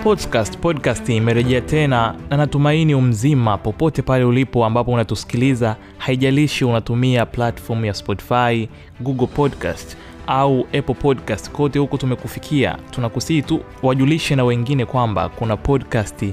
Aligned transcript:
Sportscast 0.00 0.58
podcast 0.58 1.08
imerejea 1.08 1.60
tena 1.60 2.14
na 2.30 2.36
natumaini 2.36 2.94
umzima 2.94 3.58
popote 3.58 4.02
pale 4.02 4.24
ulipo 4.24 4.64
ambapo 4.64 4.92
unatusikiliza, 4.92 5.76
haijalishi 5.98 6.64
unatumia 6.64 7.26
platform 7.26 7.84
ya 7.84 7.94
Spotify, 7.94 8.68
Google 9.00 9.26
Podcast 9.26 9.96
au 10.26 10.60
Apple 10.60 10.94
Podcast, 10.94 11.50
kote 11.50 11.78
huko 11.78 11.96
tumekufikia. 11.96 12.78
Tunakusii 12.90 13.42
tu 13.42 13.60
wajulishe 13.82 14.36
na 14.36 14.44
wengine 14.44 14.86
kwamba 14.86 15.28
kuna 15.28 15.56
podcast 15.56 16.24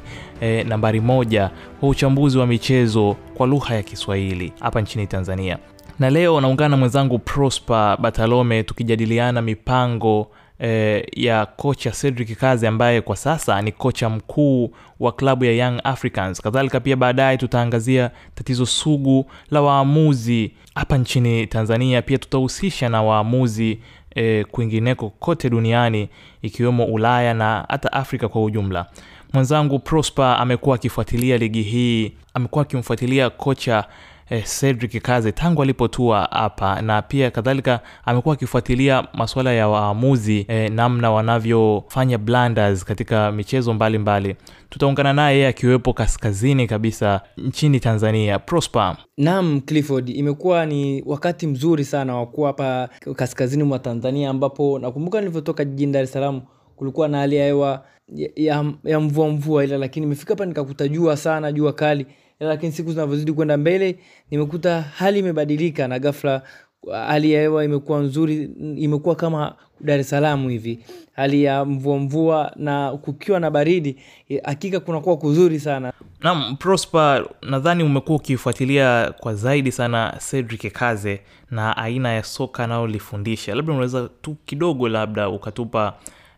eh, 0.42 0.66
nambari 0.68 1.00
moja 1.02 1.50
kwa 1.80 1.90
uchambuzi 1.90 2.38
wa 2.38 2.48
michezo 2.48 3.16
kwa 3.36 3.48
lugha 3.48 3.76
ya 3.76 3.84
Kiswahili 3.84 4.54
hapa 4.60 4.82
nchini 4.82 5.08
Tanzania, 5.08 5.58
na 6.00 6.10
leo 6.10 6.42
naungana 6.42 6.70
na 6.70 6.78
mwenzangu 6.78 7.20
Prosper 7.20 7.98
Batalome 8.02 8.64
tukijadiliana 8.64 9.42
mipango 9.42 10.28
eh, 10.60 11.06
ya 11.16 11.46
kocha 11.46 11.92
Cedric 11.92 12.38
Kazi 12.38 12.68
ambaye 12.68 13.02
kwa 13.02 13.16
sasa 13.16 13.62
ni 13.62 13.72
kocha 13.72 14.10
mkuu 14.10 14.72
wa 15.00 15.12
klabu 15.12 15.46
ya 15.46 15.52
Young 15.52 15.80
Africans. 15.84 16.42
Kadhalika 16.42 16.80
pia 16.80 16.96
baadaye 16.96 17.38
tutaangazia 17.38 18.12
tatizo 18.36 18.66
sugu 18.66 19.26
la 19.52 19.62
waamuzi 19.62 20.52
hapa 20.76 20.98
nchini 20.98 21.48
Tanzania. 21.48 22.02
Pia 22.02 22.18
tutahusisha 22.18 22.90
na 22.90 23.04
waamuzi 23.04 23.80
eh, 24.16 24.46
kwingineko 24.52 25.10
kote 25.10 25.50
duniani 25.50 26.10
ikiwemo 26.42 26.86
Ulaya 26.86 27.34
na 27.34 27.66
hata 27.70 27.94
Afrika 27.94 28.30
kwa 28.30 28.44
ujumla. 28.44 28.86
Mwenzangu 29.34 29.80
Prosper 29.80 30.38
amekuwa 30.40 30.76
akifuatilia 30.76 31.38
ligi 31.38 31.62
hii, 31.62 32.12
amekuwa 32.34 32.62
akimfuatilia 32.62 33.30
kocha 33.30 33.84
eh, 34.30 34.44
Cedric 34.60 35.02
Kaze 35.02 35.32
tangu 35.32 35.62
alipotua 35.62 36.28
hapa 36.32 36.82
na 36.82 37.02
pia 37.02 37.32
kadhalika 37.32 37.80
amekuwa 38.06 38.34
akifuatilia 38.36 39.08
masuala 39.14 39.54
ya 39.54 39.68
waamuzi 39.68 40.46
eh, 40.48 40.72
namna 40.72 41.12
wanavyofanya 41.12 42.18
blunders 42.18 42.86
katika 42.86 43.32
michezo 43.32 43.74
mbalimbali. 43.74 44.36
Tutaungana 44.70 45.14
naye 45.14 45.48
akiwepo 45.48 45.94
kaskazini 45.94 46.68
kabisa 46.68 47.22
nchini 47.38 47.80
Tanzania. 47.80 48.40
Prosper, 48.40 48.98
Naam, 49.18 49.62
Clifford, 49.62 50.10
imekuwa 50.10 50.66
ni 50.66 51.04
wakati 51.06 51.48
mzuri 51.48 51.84
sana 51.86 52.16
wa 52.16 52.26
kuwa 52.26 52.48
hapa 52.48 52.90
kaskazini 53.16 53.64
mwa 53.64 53.80
Tanzania, 53.80 54.30
ambapo 54.30 54.80
nakumbuka 54.80 55.20
nilivyotoka 55.20 55.66
jijini 55.66 55.92
Dar 55.92 56.08
Salaam 56.08 56.42
kulikuwa 56.76 57.08
na 57.08 57.18
hali 57.18 57.36
ya 57.36 57.46
hewa 57.46 57.86
ya, 58.16 58.30
ya, 58.36 58.66
ya 58.84 59.00
mvua 59.00 59.28
mvua, 59.30 59.64
ila 59.64 59.78
lakini 59.78 60.06
imefika 60.06 60.34
hapa 60.34 60.46
nikakuta 60.46 60.88
jua 60.88 61.18
sana, 61.18 61.52
jua 61.52 61.74
kali, 61.74 62.06
lakini 62.40 62.72
siku 62.72 62.92
zinavyozidi 62.92 63.34
kwenda 63.34 63.58
mbele 63.58 64.00
nimekuta 64.32 64.82
hali 64.82 65.20
imebadilika 65.20 65.88
na 65.88 66.00
ghafla 66.00 66.42
hali 66.92 67.32
ya 67.32 67.42
hewa 67.42 67.64
imekuwa 67.66 68.00
nzuri, 68.00 68.44
imekuwa 68.78 69.16
kama 69.16 69.56
Dar 69.82 70.00
es 70.00 70.10
Salaam 70.10 70.50
hivi, 70.50 70.80
hali 71.16 71.44
ya 71.44 71.66
mvua 71.66 71.98
mvua 71.98 72.52
na 72.56 72.92
kukiwa 72.92 73.40
na 73.40 73.52
baridi, 73.52 73.98
eh, 74.30 74.42
hakika 74.44 74.80
kunakuwa 74.80 75.18
kuzuri 75.18 75.60
sana. 75.60 75.94
naam 76.22 76.56
Prosper, 76.58 77.26
nadhani 77.42 77.84
umekuwa 77.84 78.16
ukifuatilia 78.18 79.14
kwa 79.20 79.36
zaidi 79.36 79.72
sana 79.72 80.18
Cedric 80.32 80.72
Kaze 80.74 81.22
na 81.52 81.78
aina 81.78 82.14
ya 82.14 82.24
soka 82.24 82.64
anayolifundisha, 82.64 83.56
labda 83.56 83.74
unaweza 83.74 84.10
tu 84.22 84.36
kidogo, 84.46 84.90
labda 84.90 85.30
ukatupa 85.30 85.94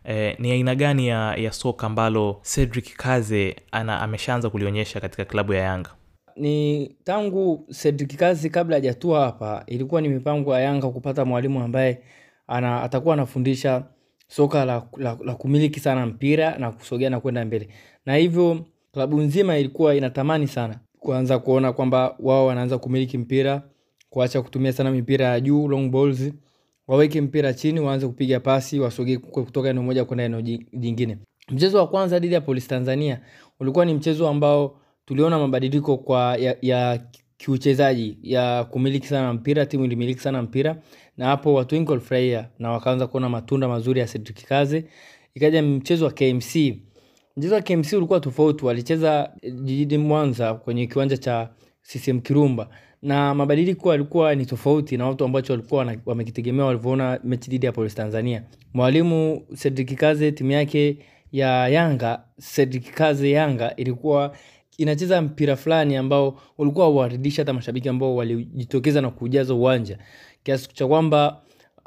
eh, 0.08 0.36
ni 0.38 0.52
aina 0.52 0.74
gani 0.74 1.08
ya, 1.08 1.34
ya 1.36 1.52
soka 1.52 1.86
ambalo 1.86 2.40
Cedric 2.54 2.96
Kaze 2.96 3.56
ameshaanza 3.72 4.50
kulionyesha 4.50 5.00
katika 5.00 5.24
klabu 5.24 5.52
ya 5.52 5.60
Yanga? 5.62 5.90
ni 6.36 6.86
tangu 7.04 7.66
Cedric 7.82 8.16
Kaze 8.16 8.48
kabla 8.48 8.76
hajatua 8.76 9.24
hapa, 9.24 9.62
ilikuwa 9.66 10.00
ni 10.00 10.08
mipango 10.08 10.54
ya 10.54 10.60
Yanga 10.60 10.88
kupata 10.88 11.24
mwalimu 11.24 11.62
ambaye 11.62 11.98
ana, 12.46 12.82
atakuwa 12.82 13.14
anafundisha 13.14 13.84
soka 14.28 14.64
la, 14.64 14.82
la, 14.96 15.18
la 15.24 15.34
kumiliki 15.34 15.80
sana 15.80 16.06
mpira 16.06 16.58
na 16.58 16.70
kusogea 16.72 17.10
na 17.10 17.20
kwenda 17.20 17.44
mbele, 17.44 17.68
na 18.06 18.16
hivyo 18.16 18.64
klabu 18.92 19.20
nzima 19.20 19.58
ilikuwa 19.58 19.94
inatamani 19.94 20.46
sana 20.46 20.78
kuanza 20.98 21.38
kuona 21.38 21.72
kwamba 21.72 22.16
wao 22.20 22.46
wanaanza 22.46 22.78
kumiliki 22.78 23.18
mpira, 23.18 23.62
kuacha 24.10 24.42
kutumia 24.42 24.72
sana 24.72 24.90
mipira 24.90 25.26
ya 25.26 25.40
juu 25.40 25.68
long 25.68 25.90
balls, 25.90 26.32
waweke 26.88 27.20
mpira 27.20 27.52
chini, 27.54 27.80
waanze 27.80 28.06
kupiga 28.06 28.40
pasi, 28.40 28.80
wasogee 28.80 29.16
kutoka 29.16 29.68
eneo 29.68 29.82
moja 29.82 30.04
kwenda 30.04 30.24
eneo 30.24 30.42
jingine. 30.72 31.18
Mchezo 31.50 31.78
wa 31.78 31.86
kwanza 31.88 32.18
dhidi 32.18 32.34
ya 32.34 32.40
Polisi 32.40 32.68
Tanzania 32.68 33.20
ulikuwa 33.60 33.84
ni 33.84 33.94
mchezo 33.94 34.28
ambao 34.28 34.80
tuliona 35.04 35.38
mabadiliko 35.38 35.96
kwa 35.98 36.36
ya, 36.36 36.56
ya 36.62 37.00
kiuchezaji 37.36 38.18
ya 38.22 38.64
kumiliki 38.64 39.06
sana 39.06 39.32
mpira, 39.32 39.66
timu 39.66 39.84
ilimiliki 39.84 40.20
sana 40.20 40.42
mpira, 40.42 40.76
na 41.16 41.26
hapo 41.26 41.54
watu 41.54 41.74
wengi 41.74 41.90
walifurahia 41.90 42.48
na 42.58 42.70
wakaanza 42.70 43.06
kuona 43.06 43.28
matunda 43.28 43.68
mazuri 43.68 44.00
ya 44.00 44.06
Cedric 44.06 44.44
Kaze. 44.44 44.84
Ikaja 45.34 45.62
mchezo 45.62 46.04
wa 46.04 46.10
KMC. 46.10 46.78
Mchezo 47.36 47.54
wa 47.54 47.62
KMC 47.62 47.92
ulikuwa 47.92 48.20
tofauti, 48.20 48.64
walicheza 48.64 49.30
jijini 49.62 50.04
Mwanza 50.04 50.54
kwenye 50.54 50.86
kiwanja 50.86 51.16
cha 51.16 51.50
CCM 51.92 52.20
Kirumba 52.20 52.68
na 53.02 53.34
mabadiliko 53.34 53.90
yalikuwa 53.92 54.34
ni 54.34 54.46
tofauti 54.46 54.96
na 54.96 55.06
watu 55.06 55.24
ambacho 55.24 55.52
walikuwa 55.52 55.94
wamekitegemea 56.06 56.64
walivyoona 56.64 57.20
mechi 57.24 57.50
dhidi 57.50 57.66
ya 57.66 57.72
Polisi 57.72 57.96
Tanzania. 57.96 58.42
Mwalimu 58.74 59.42
Cedric 59.62 59.94
Kaze, 59.94 60.32
timu 60.32 60.50
yake 60.50 60.98
ya 61.32 61.68
Yanga, 61.68 62.22
Cedric 62.54 62.94
Kaze 62.94 63.30
Yanga 63.30 63.76
ilikuwa 63.76 64.36
inacheza 64.78 65.22
mpira 65.22 65.56
fulani 65.56 65.96
ambao 65.96 66.40
ulikuwa 66.58 66.88
waridisha 66.90 67.42
hata 67.42 67.52
mashabiki 67.52 67.88
ambao 67.88 68.16
walijitokeza 68.16 69.00
na 69.00 69.10
kujaza 69.10 69.54
uwanja 69.54 69.98
kiasi 70.42 70.68
cha 70.74 70.86
kwamba 70.86 71.42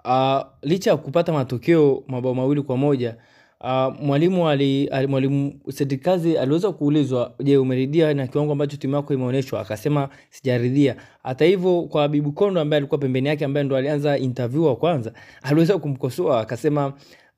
uh, 0.06 0.42
licha 0.62 0.92
ya 0.92 0.98
kupata 0.98 1.34
matokeo 1.34 2.04
mabao 2.08 2.34
mawili 2.36 2.62
kwa 2.62 2.78
moja 2.78 3.16
uh, 3.64 3.96
mwalimu 4.02 4.50
ali, 4.50 4.88
ali, 4.88 5.08
mwalimu 5.08 5.54
Cedric 5.78 6.08
aliweza 6.08 6.72
kuulizwa, 6.72 7.34
je, 7.44 7.58
umeridhia 7.58 8.14
na 8.14 8.28
kiwango 8.28 8.52
ambacho 8.52 8.78
timu 8.78 8.96
yako 8.96 9.14
imeonyeshwa? 9.14 9.62
Akasema 9.62 10.10
sijaridhia. 10.30 10.96
Hata 11.24 11.46
hivyo, 11.46 11.82
kwa 11.82 12.08
Bibu 12.08 12.32
Kondo 12.32 12.62
ambaye 12.62 12.78
alikuwa 12.78 12.98
pembeni 13.00 13.28
yake, 13.28 13.46
ambaye 13.46 13.64
ndo 13.64 13.76
alianza 13.78 14.18
interview 14.18 14.66
wa 14.66 14.76
kwanza, 14.76 15.14
aliweza 15.42 15.78
kumkosoa 15.78 16.40
akasema 16.42 16.94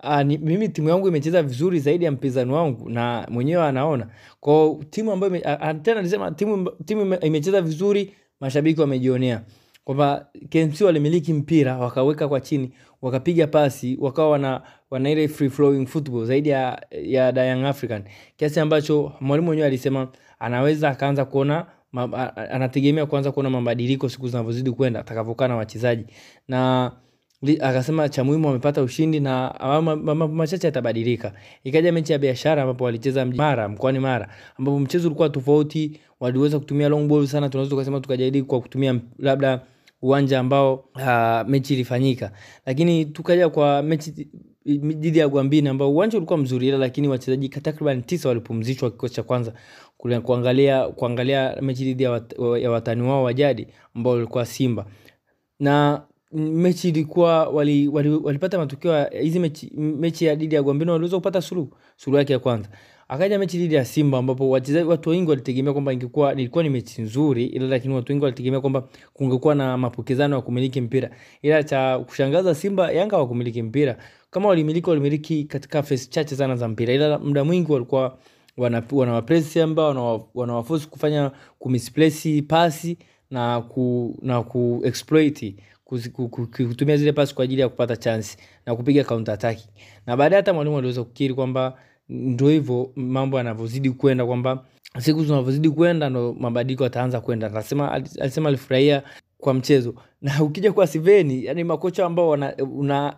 Uh, 0.09 0.21
ni, 0.21 0.37
mimi 0.37 0.69
timu 0.69 0.89
yangu 0.89 1.07
imecheza 1.07 1.43
vizuri 1.43 1.79
zaidi 1.79 2.05
ya 2.05 2.11
mpinzani 2.11 2.51
wangu 2.51 2.89
na 2.89 3.27
mwenyewe 3.31 3.63
anaona 3.63 4.07
kwao 4.39 4.79
timu 4.89 5.11
ambayo 5.11 5.29
ime- 5.35 5.41
a- 5.45 5.59
a- 5.59 5.73
tena 5.73 5.99
alisema 5.99 6.31
timu, 6.31 6.71
timu 6.85 7.15
imecheza 7.21 7.61
vizuri 7.61 8.13
mashabiki 8.39 8.81
wamejionea 8.81 9.41
kwamba 9.85 10.27
KMC 10.49 10.81
walimiliki 10.81 11.33
mpira 11.33 11.77
wakaweka 11.77 12.27
kwa 12.27 12.41
chini 12.41 12.71
wakapiga 13.01 13.47
pasi 13.47 13.97
wakawa 14.01 14.29
wana, 14.29 14.61
wana 14.91 15.09
ile 15.09 15.27
free 15.27 15.49
flowing 15.49 15.85
football 15.85 16.25
zaidi 16.25 16.49
ya, 16.49 16.85
ya 17.03 17.33
The 17.33 17.47
Young 17.47 17.65
African 17.65 18.03
kiasi 18.37 18.59
ambacho 18.59 19.11
mwalimu 19.21 19.45
mwenyewe 19.45 19.67
alisema 19.67 20.07
anaweza 20.39 20.89
akaanza 20.89 21.25
kuona 21.25 21.65
ma, 21.91 22.35
anategemea 22.35 23.05
kuanza 23.05 23.31
kuona 23.31 23.49
mabadiliko 23.49 24.09
siku 24.09 24.27
zinavyozidi 24.27 24.71
kwenda 24.71 24.99
atakavyokaa 24.99 25.47
na 25.47 25.55
wachezaji 25.55 26.05
na 26.47 26.91
akasema 27.61 28.09
cha 28.09 28.23
muhimu 28.23 28.47
wamepata 28.47 28.81
ushindi 28.81 29.19
na 29.19 29.55
ma- 29.61 29.81
ma- 29.81 29.95
mambo 29.95 30.27
machache 30.27 30.67
yatabadilika. 30.67 31.33
Ikaja 31.63 31.91
mechi 31.91 32.11
ya 32.11 32.19
biashara 32.19 32.61
ambapo 32.61 32.83
walicheza 32.83 33.25
Mara 33.25 33.69
mkoani 33.69 33.99
Mara, 33.99 34.29
ambapo 34.59 34.79
mchezo 34.79 35.07
ulikuwa 35.07 35.29
tofauti, 35.29 35.99
waliweza 36.19 36.59
kutumia 36.59 36.89
long 36.89 37.07
ball 37.07 37.27
sana, 37.27 37.49
tunaweza 37.49 37.69
tukasema 37.69 37.99
tukajaribu 37.99 38.47
kwa 38.47 38.61
kutumia 38.61 38.99
labda 39.19 39.61
uwanja 40.03 40.39
ambao 40.39 40.73
uh, 40.95 41.49
mechi 41.49 41.73
ilifanyika, 41.73 42.31
lakini 42.65 43.05
tukaja 43.05 43.49
kwa 43.49 43.83
mechi 43.83 44.27
dhidi 44.65 45.19
ya 45.19 45.27
Gwambini 45.27 45.69
ambao 45.69 45.91
uwanja 45.91 46.17
ulikuwa 46.17 46.37
mzuri, 46.39 46.67
ila 46.67 46.77
lakini 46.77 47.07
wachezaji 47.07 47.49
takriban 47.49 48.03
tisa 48.03 48.29
walipumzishwa 48.29 48.91
kikosi 48.91 49.13
cha 49.15 49.23
kwanza 49.23 49.53
kuangalia 50.23 50.87
kuangalia 50.87 51.57
mechi 51.61 51.83
dhidi 51.83 52.03
ya, 52.03 52.11
wat, 52.11 52.33
ya 52.61 52.71
watani 52.71 53.01
wao 53.01 53.23
wa 53.23 53.33
jadi 53.33 53.67
ambao 53.95 54.13
walikuwa 54.13 54.45
Simba 54.45 54.85
na 55.59 56.01
mechi 56.33 56.89
ilikuwa 56.89 57.47
wali, 57.49 57.87
wali, 57.87 58.09
walipata 58.09 58.57
matokeo 58.57 59.03
hizi 59.21 59.39
mechi, 59.39 59.71
mechi 59.77 60.25
ya 60.25 60.35
dhidi 60.35 60.55
ya 60.55 60.63
Gwambini 60.63 60.91
waliweza 60.91 61.17
kupata 61.17 61.41
suluhu 61.41 61.77
suluhu 61.97 62.17
yake 62.19 62.33
ya 62.33 62.39
kwanza. 62.39 62.69
Akaja 63.07 63.39
mechi 63.39 63.57
dhidi 63.57 63.75
ya 63.75 63.85
Simba 63.85 64.17
ambapo 64.17 64.49
wachezaji 64.49 64.87
watu 64.89 65.09
wengi 65.09 65.29
walitegemea 65.29 65.73
kwamba 65.73 65.93
ingekuwa 65.93 66.33
ilikuwa 66.33 66.63
ni 66.63 66.69
mechi 66.69 67.01
nzuri, 67.01 67.45
ila 67.45 67.67
lakini 67.67 67.93
watu 67.93 68.11
wengi 68.11 68.23
walitegemea 68.23 68.61
kwamba 68.61 68.83
kungekuwa 69.13 69.55
na 69.55 69.77
mapokezano 69.77 70.35
ya 70.35 70.41
kumiliki 70.41 70.81
mpira, 70.81 71.09
ila 71.41 71.63
cha 71.63 71.99
kushangaza 71.99 72.55
Simba 72.55 72.91
Yanga 72.91 73.15
hawakumiliki 73.15 73.61
mpira. 73.61 73.97
Kama 74.31 74.49
walimiliki, 74.49 74.89
walimiliki 74.89 75.43
katika 75.43 75.83
fesi 75.83 76.09
chache 76.09 76.35
sana 76.35 76.55
za 76.55 76.67
mpira, 76.67 76.93
ila 76.93 77.19
muda 77.19 77.43
mwingi 77.43 77.71
walikuwa 77.71 78.17
wana- 78.57 78.83
wanawapress 78.91 79.53
Simba, 79.53 79.83
wanawa- 79.87 80.25
wanawaforce 80.35 80.85
kufanya 80.87 81.31
kumisplace 81.59 82.41
pasi 82.41 82.97
na 83.31 83.61
ku, 83.61 84.15
na 84.21 84.43
ku 84.43 84.81
exploit 84.85 85.55
kuzi- 85.85 86.09
ku- 86.09 86.29
ku- 86.29 86.47
ku- 86.47 86.67
kutumia 86.67 86.97
zile 86.97 87.11
pasi 87.11 87.35
kwa 87.35 87.43
ajili 87.43 87.61
ya 87.61 87.69
kupata 87.69 87.97
chance 87.97 88.37
na 88.65 88.75
kupiga 88.75 89.03
counter 89.03 89.33
attack. 89.33 89.57
Na 90.07 90.17
baadaye 90.17 90.39
hata 90.41 90.53
mwalimu 90.53 90.77
aliweza 90.77 91.03
kukiri 91.03 91.33
kwamba 91.33 91.77
ndio 92.09 92.49
hivyo 92.49 92.91
mambo 92.95 93.37
yanavyozidi 93.37 93.89
kwenda, 93.89 94.25
kwamba 94.25 94.65
siku 94.99 95.23
zinavyozidi 95.25 95.69
kwenda 95.69 96.09
ndo 96.09 96.35
mabadiliko 96.39 96.83
yataanza 96.83 97.21
kwenda. 97.21 97.47
Anasema 97.47 97.91
alisema 97.91 98.49
alifurahia 98.49 99.03
kwa 99.37 99.53
mchezo 99.53 99.95
na 100.21 100.43
ukija 100.43 100.73
kwa 100.73 100.87
Siveni, 100.87 101.45
yani 101.45 101.63
makocha 101.63 102.05
ambao 102.05 102.29
wana 102.29 102.55
una 102.57 103.15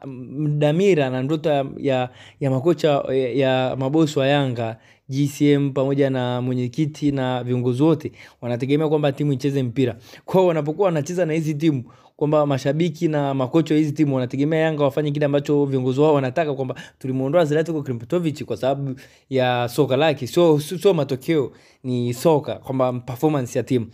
dhamira 0.47 1.09
na 1.09 1.23
ndoto 1.23 1.49
ya, 1.49 1.65
ya, 1.77 2.09
ya 2.39 2.49
makocha 2.51 2.89
ya, 3.09 3.29
ya 3.29 3.75
mabosi 3.75 4.19
wa 4.19 4.27
Yanga 4.27 4.77
GCM 5.09 5.71
pamoja 5.71 6.09
na 6.09 6.41
mwenyekiti 6.41 7.11
na 7.11 7.43
viongozi 7.43 7.83
wote 7.83 8.11
wanategemea 8.41 8.89
kwamba 8.89 9.11
timu 9.11 9.33
icheze 9.33 9.63
mpira. 9.63 9.95
Kwao 10.25 10.45
wanapokuwa 10.47 10.85
wanacheza 10.85 11.25
na 11.25 11.33
hizi 11.33 11.53
timu 11.53 11.83
kwamba 12.15 12.45
mashabiki 12.45 13.07
na 13.07 13.33
makocha 13.33 13.73
wa 13.73 13.77
hizi 13.79 13.91
timu 13.91 14.15
wanategemea 14.15 14.59
Yanga 14.59 14.83
wafanye 14.83 15.11
kile 15.11 15.25
ambacho 15.25 15.65
viongozi 15.65 15.99
wao 15.99 16.13
wanataka, 16.13 16.53
kwamba 16.53 16.75
tulimuondoa 16.99 17.45
Zlatko 17.45 17.77
Ibrahimovic 17.79 18.43
kwa 18.45 18.57
sababu 18.57 18.95
ya 19.29 19.69
soka 19.73 19.97
lake, 19.97 20.27
sio 20.27 20.59
sio 20.59 20.93
matokeo, 20.93 21.51
ni 21.83 22.13
soka, 22.13 22.55
kwamba 22.55 22.93
performance 22.93 23.59
ya 23.59 23.63
timu 23.63 23.87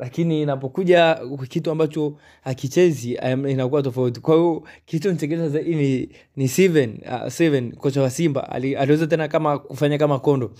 lakini 0.00 0.42
inapokuja 0.42 1.18
kitu 1.48 1.70
ambacho 1.70 2.16
hakichezi 2.42 3.12
inakuwa 3.48 3.82
tofauti. 3.82 4.20
Kwa 4.20 4.34
hiyo 4.34 4.62
kitu 4.86 5.12
nichekesha 5.12 5.48
zaidi 5.48 5.74
ni, 5.74 6.08
ni 6.36 6.48
Steven, 6.48 6.98
uh, 7.22 7.28
Steven 7.28 7.72
kocha 7.76 8.02
wa 8.02 8.10
Simba 8.10 8.48
ali, 8.50 8.76
aliweza 8.76 9.06
tena 9.06 9.28
kama 9.28 9.58
kufanya 9.58 9.98
kama 9.98 10.18
kondo. 10.18 10.50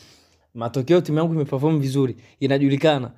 Matokeo 0.55 1.01
timu 1.01 1.19
yangu 1.19 1.35
imeperform 1.35 1.81
vizuri, 1.81 2.17
inajulikana. 2.41 3.11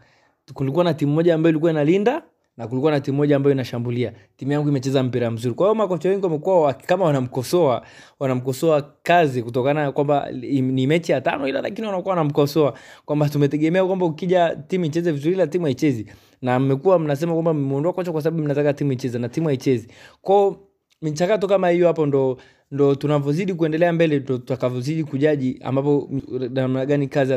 Kulikuwa 0.54 0.84
na 0.84 0.94
timu 0.94 1.12
moja 1.12 1.34
ambayo 1.34 1.50
ilikuwa 1.50 1.70
inalinda 1.70 2.22
na 2.56 2.66
kulikuwa 2.68 2.92
na 2.92 3.00
timu 3.00 3.16
moja 3.16 3.36
ambayo 3.36 3.52
inashambulia. 3.54 4.12
Timu 4.36 4.52
yangu 4.52 4.68
imecheza 4.68 5.02
mpira 5.02 5.30
mzuri. 5.30 5.54
Kwa 5.54 5.66
hiyo 5.66 5.74
makocha 5.74 6.08
wengi 6.08 6.24
wamekuwa 6.24 6.72
kama 6.74 7.04
wanamkosoa, 7.04 7.82
wanamkosoa 8.20 8.82
kazi 9.02 9.42
kutokana 9.42 9.82
na 9.82 9.92
kwamba 9.92 10.30
ni 10.32 10.86
mechi 10.86 11.12
ya 11.12 11.20
tano, 11.20 11.48
ila 11.48 11.60
lakini 11.60 11.86
wanakuwa 11.86 12.14
wanamkosoa 12.14 12.74
kwamba 13.04 13.28
tumetegemea 13.28 13.84
kwamba 13.84 14.06
ukija 14.06 14.56
timu 14.68 14.84
icheze 14.84 15.12
vizuri, 15.12 15.34
ila 15.34 15.46
timu 15.46 15.64
haichezi, 15.64 16.06
na 16.42 16.60
mmekuwa 16.60 16.98
mnasema 16.98 17.32
kwamba 17.32 17.54
mmeondoa 17.54 17.92
kocha 17.92 18.12
kwa 18.12 18.22
sababu 18.22 18.42
mnataka 18.42 18.72
timu 18.72 18.92
icheze 18.92 19.18
na 19.18 19.28
timu 19.28 19.46
haichezi. 19.46 19.88
Kwao 20.22 20.56
michakato 21.02 21.46
kama 21.46 21.68
hiyo 21.68 21.86
hapo 21.86 22.06
ndo 22.06 22.38
ndo 22.70 22.94
tunavyozidi 22.94 23.54
kuendelea 23.54 23.92
mbele 23.92 24.18
ndo 24.18 24.38
tutakavyozidi 24.38 25.04
kujaji 25.04 25.60
ambapo 25.64 26.10
namna 26.50 26.86
gani 26.86 27.08
kazi 27.08 27.32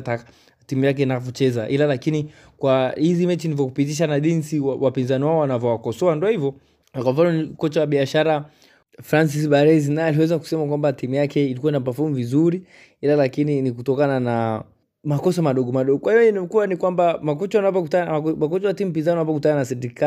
timu 0.66 0.86
yake 0.86 1.04
inavyocheza, 1.04 1.70
ila 1.70 1.86
lakini 1.86 2.30
kwa 2.58 2.94
hizi 2.98 3.28
mechi 3.28 3.48
nilivyokupitisha 3.48 4.08
na 4.08 4.20
jinsi 4.20 4.60
wapinzani 4.60 5.24
wao 5.26 5.38
wanavyowakosoa 5.40 6.16
ndo 6.16 6.28
hivyo. 6.28 6.54
Kwa 7.04 7.14
mfano 7.14 7.48
kocha 7.58 7.80
wa 7.80 7.88
biashara 7.88 8.46
Francis 9.02 9.50
Baresi 9.50 9.92
naye 9.92 10.08
aliweza 10.08 10.40
kusema 10.40 10.66
kwamba 10.68 10.94
timu 10.94 11.16
yake 11.16 11.46
ilikuwa 11.46 11.72
ina 11.72 11.80
perform 11.80 12.14
vizuri, 12.14 12.64
ila 13.02 13.16
lakini 13.16 13.62
ni 13.62 13.72
kutokana 13.72 14.20
na 14.20 14.64
makosa 15.04 15.42
madogo 15.42 15.72
madogo. 15.72 16.00
Kwa 16.00 16.14
hiyo 16.14 16.30
inakuwa 16.30 16.68
ni 16.68 16.78
kwamba 16.78 17.20
makocha 17.22 17.58
wanapokutana, 17.58 18.22
makocha 18.22 18.68
wa 18.68 18.74
timu 18.74 18.92
pinzani 18.92 19.18
wanapokutana 19.18 19.56
na 19.56 19.66
Cedric 19.66 20.02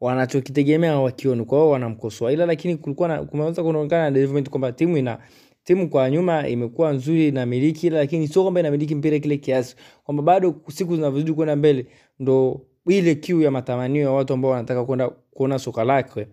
wanachokitegemea 0.00 0.98
wakioni, 1.00 1.44
kwa 1.44 1.58
hiyo 1.58 1.70
wanamkosoa, 1.70 2.32
ila 2.32 2.46
lakini 2.46 2.76
kulikuwa 2.76 3.08
na 3.08 3.22
kumeanza 3.24 3.62
kuonekana 3.62 4.02
na 4.04 4.10
development 4.10 4.50
kwamba 4.50 4.72
timu 4.72 4.96
ina 4.96 5.18
timu 5.68 5.88
kwa 5.90 6.10
nyuma 6.10 6.48
imekuwa 6.48 6.92
nzuri 6.92 7.30
na 7.30 7.46
miliki, 7.46 7.90
lakini 7.90 8.28
sio 8.28 8.42
kwamba 8.42 8.60
inamiliki 8.60 8.94
mpira 8.94 9.18
kile 9.18 9.36
kiasi, 9.36 9.76
kwamba 10.04 10.22
bado 10.22 10.54
siku 10.68 10.96
zinavyozidi 10.96 11.32
kwenda 11.32 11.56
mbele 11.56 11.86
ndo 12.20 12.60
ile 12.86 13.14
kiu 13.14 13.42
ya 13.42 13.50
matamanio 13.50 14.02
ya 14.02 14.10
watu 14.10 14.32
ambao 14.32 14.50
wanataka 14.50 14.84
kwenda 14.84 15.08
kuona 15.08 15.58
soka 15.58 15.84
lake 15.84 16.26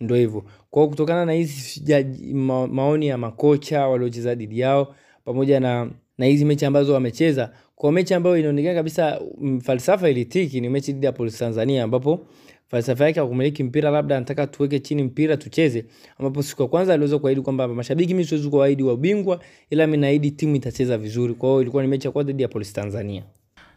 ndo 0.00 0.14
hivyo. 0.14 0.44
Kwa 0.70 0.82
hiyo 0.82 0.88
kutokana 0.90 1.24
na 1.26 1.32
hizi 1.32 1.94
ma, 2.34 2.66
maoni 2.66 3.06
ya 3.06 3.18
makocha 3.18 3.86
waliocheza 3.88 4.34
dhidi 4.34 4.60
yao 4.60 4.94
pamoja 5.24 5.60
na 5.60 5.90
na 6.18 6.26
hizi 6.26 6.44
mechi 6.44 6.64
ambazo 6.64 6.94
wamecheza, 6.94 7.52
kwa 7.76 7.92
mechi 7.92 8.14
ambayo 8.14 8.38
inaonekana 8.38 8.74
kabisa 8.74 9.20
falsafa 9.62 10.10
ilitiki 10.10 10.60
ni 10.60 10.68
mechi 10.68 10.92
dhidi 10.92 11.06
ya 11.06 11.12
Police 11.12 11.38
Tanzania 11.38 11.84
ambapo 11.84 12.26
falsafa 12.72 13.04
yake 13.04 13.20
ya 13.20 13.26
kumiliki 13.26 13.64
mpira, 13.64 13.90
labda 13.90 14.16
anataka 14.16 14.46
tuweke 14.46 14.78
chini 14.80 15.02
mpira 15.02 15.36
tucheze, 15.36 15.84
ambapo 16.18 16.42
siku 16.42 16.62
ya 16.62 16.68
kwanza 16.68 16.94
aliweza 16.94 17.18
kuahidi 17.18 17.42
kwamba 17.42 17.68
mashabiki, 17.68 18.14
mimi 18.14 18.24
siwezi 18.26 18.48
kuahidi 18.48 18.82
wa 18.82 18.92
ubingwa, 18.92 19.40
ila 19.70 19.86
mimi 19.86 19.98
naahidi 19.98 20.30
timu 20.30 20.56
itacheza 20.56 20.98
vizuri. 20.98 21.34
Kwa 21.34 21.48
hiyo 21.48 21.62
ilikuwa 21.62 21.82
ni 21.82 21.88
mechi 21.88 22.06
ya 22.06 22.10
kwanza 22.12 22.32
dhidi 22.32 22.42
ya 22.42 22.48
Polisi 22.48 22.74
Tanzania. 22.74 23.22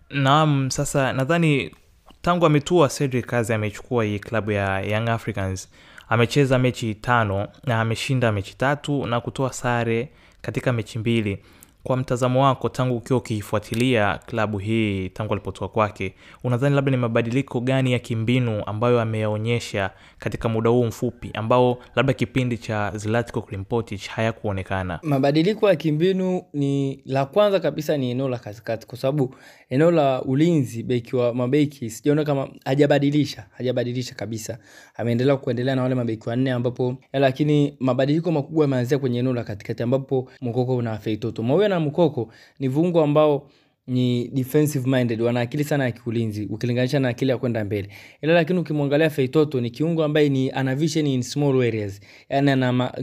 Naam, 0.10 0.70
sasa 0.70 1.14
nadhani 1.14 1.72
tangu 2.22 2.46
ametua 2.46 2.90
Cedric 2.90 3.26
Kazi 3.26 3.54
amechukua 3.54 4.04
hii 4.04 4.20
klabu 4.20 4.52
ya 4.52 4.80
Young 4.82 5.10
Africans, 5.10 5.70
amecheza 6.10 6.60
mechi 6.60 6.96
tano 6.96 7.48
na 7.64 7.82
ameshinda 7.82 8.32
mechi 8.32 8.58
tatu 8.58 9.06
na 9.08 9.22
kutoa 9.22 9.54
sare 9.54 10.10
katika 10.42 10.74
mechi 10.74 11.00
mbili. 11.00 11.38
Kwa 11.86 11.98
mtazamo 11.98 12.44
wako, 12.44 12.70
tangu 12.70 12.98
ukiwa 12.98 13.20
ukiifuatilia 13.20 14.20
klabu 14.26 14.58
hii 14.58 15.10
tangu 15.10 15.34
alipotoa 15.34 15.68
kwake, 15.70 16.14
unadhani 16.44 16.76
labda 16.76 16.92
ni 16.92 16.98
mabadiliko 16.98 17.60
gani 17.60 17.92
ya 17.92 18.00
kimbinu 18.00 18.64
ambayo 18.66 19.02
ameyaonyesha 19.02 19.90
katika 20.20 20.50
muda 20.50 20.70
huu 20.70 20.86
mfupi 20.86 21.30
ambao 21.34 21.78
labda 21.96 22.14
kipindi 22.14 22.58
cha 22.58 22.92
Zlatko 22.96 23.42
Klimpotic 23.42 24.08
hayakuonekana? 24.08 25.00
Mabadiliko 25.04 25.70
ya 25.70 25.76
kimbinu 25.76 26.42
ni 26.54 27.02
la 27.06 27.26
kwanza 27.26 27.60
kabisa 27.60 27.98
ni 27.98 28.12
eneo 28.12 28.30
la 28.30 28.38
katikati, 28.38 28.88
kwa 28.88 28.98
sababu 28.98 29.36
eneo 29.70 29.92
la 29.92 30.22
ulinzi, 30.22 30.84
beki 30.84 31.16
wa 31.16 31.34
mabeki 31.34 31.90
sijaona 31.90 32.24
kama 32.24 32.48
hajabadilisha, 32.66 33.46
hajabadilisha 33.58 34.16
kabisa, 34.16 34.58
ameendelea 34.96 35.38
kuendelea 35.38 35.76
na 35.76 35.82
wale 35.84 35.96
mabeki 35.96 36.30
wanne, 36.30 36.52
ambapo 36.52 36.96
lakini 37.14 37.78
mabadiliko 37.80 38.32
makubwa 38.32 38.64
yameanzia 38.64 39.00
kwenye 39.00 39.20
eneo 39.20 39.34
la 39.34 39.44
katikati, 39.44 39.84
ambapo 39.84 40.30
Mukoko 40.42 40.82
na 40.82 40.98
Feitoto 40.98 41.44
Mauya 41.44 41.75
na 41.76 41.80
Mukoko 41.86 42.32
ni 42.60 42.68
viungo 42.68 43.04
ambao 43.04 43.50
ni 43.88 44.28
defensive 44.28 44.90
minded, 44.90 45.22
wana 45.22 45.40
akili 45.42 45.64
sana 45.64 45.84
ya 45.84 45.92
kiulinzi 45.92 46.46
ukilinganisha 46.46 47.00
na 47.00 47.08
akili 47.10 47.32
ya 47.32 47.38
kwenda 47.38 47.66
mbele. 47.66 47.90
Ila 48.22 48.34
lakini 48.34 48.60
ukimwangalia 48.60 49.10
Feitoto 49.10 49.62
ni 49.62 49.70
kiungo 49.70 50.04
ambaye 50.04 50.30
ni 50.30 50.52
ana 50.52 50.76
vision 50.76 51.08
in 51.08 51.22
small 51.22 51.62
areas, 51.62 52.00
yani 52.30 52.52
ana 52.52 52.94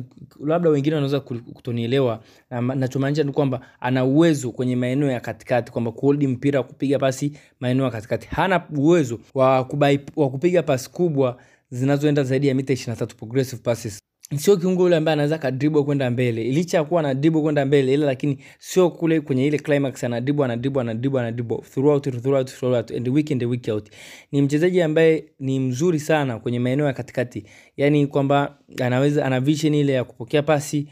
labda 0.45 0.71
wengine 0.71 0.95
wanaweza 0.95 1.21
kutonielewa, 1.21 2.23
na 2.51 2.61
nachomaanisha 2.61 3.23
ni 3.23 3.33
kwamba 3.33 3.61
ana 3.81 4.05
uwezo 4.05 4.51
kwenye 4.51 4.77
maeneo 4.77 5.11
ya 5.11 5.21
katikati, 5.21 5.73
kwamba 5.73 5.93
kuhold 5.93 6.23
mpira, 6.25 6.63
kupiga 6.63 6.99
pasi 6.99 7.33
maeneo 7.61 7.85
ya 7.85 7.91
katikati. 7.91 8.29
Hana 8.31 8.63
uwezo 8.77 9.21
wa 9.35 9.65
kubai, 9.65 10.01
wa 10.17 10.31
kupiga 10.31 10.63
pasi 10.63 10.91
kubwa 10.91 11.37
zinazoenda 11.71 12.23
zaidi 12.23 12.49
ya 12.49 12.55
mita 12.55 12.73
23 12.73 13.07
progressive 13.07 13.63
passes 13.63 13.99
sio 14.37 14.57
kiungo 14.57 14.97
ambaye 14.97 15.13
anaweza 15.13 15.39
kadribble 15.39 15.83
kwenda 15.83 16.11
mbele, 16.11 16.45
licha 16.45 16.77
ya 16.79 16.85
kuwa 16.85 17.03
na 17.03 17.15
kwenda 17.43 17.65
mbele, 17.67 17.95
ila 17.95 18.07
lakini 18.07 18.39
sio 18.59 18.91
kule 18.91 19.21
kwenye 19.21 19.47
ile 19.47 19.59
climax, 19.59 20.05
ana 20.05 20.21
dribble 20.21 20.45
ana 20.45 20.57
dribble 20.57 20.81
ana 20.81 20.95
dribble 20.95 21.21
ana 21.21 21.33
dribble 21.33 21.59
throughout 21.59 22.03
throughout 22.23 22.51
throughout 22.51 22.91
and 22.91 23.09
week 23.09 23.31
in 23.31 23.39
the 23.39 23.47
week 23.47 23.69
out. 23.69 23.89
Ni 24.33 24.43
mchezaji 24.43 24.83
ambaye 24.83 25.25
ni 25.41 25.61
mzuri 25.61 26.01
sana 26.01 26.39
kwenye 26.39 26.59
maeneo 26.59 26.87
ya 26.87 26.93
katikati, 26.93 27.45
yani 27.77 28.07
kwamba 28.07 28.59
anaweza 28.83 29.25
ana 29.27 29.41
vision 29.41 29.75
ile 29.75 29.93
ya 29.93 30.05
kupokea 30.05 30.43
pasi 30.43 30.89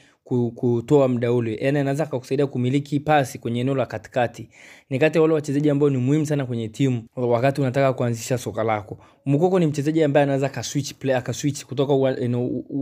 kutoa 0.54 1.08
muda 1.08 1.32
ule, 1.32 1.58
Yaani 1.60 1.78
anaweza 1.78 2.04
akakusaidia 2.04 2.46
kumiliki 2.46 3.00
pasi 3.00 3.38
kwenye 3.38 3.60
eneo 3.60 3.75
la 3.75 3.87
katikati. 3.87 4.49
Ni 4.90 4.99
kati 4.99 5.18
ya 5.18 5.22
wale 5.22 5.34
wachezaji 5.34 5.70
ambao 5.70 5.90
ni 5.90 5.99
muhimu 5.99 6.26
sana 6.26 6.46
kwenye 6.46 6.68
timu 6.68 7.02
wakati 7.16 7.60
unataka 7.60 7.92
kuanzisha 7.92 8.38
soka 8.38 8.62
lako. 8.64 8.99
Mukoko 9.26 9.58
ni 9.58 9.66
mchezaji 9.66 10.02
ambaye 10.02 10.25
anaweza 10.25 10.46
akaswitch 10.46 10.94
play 10.94 11.16
akaswitch 11.16 11.64
kutoka 11.64 11.94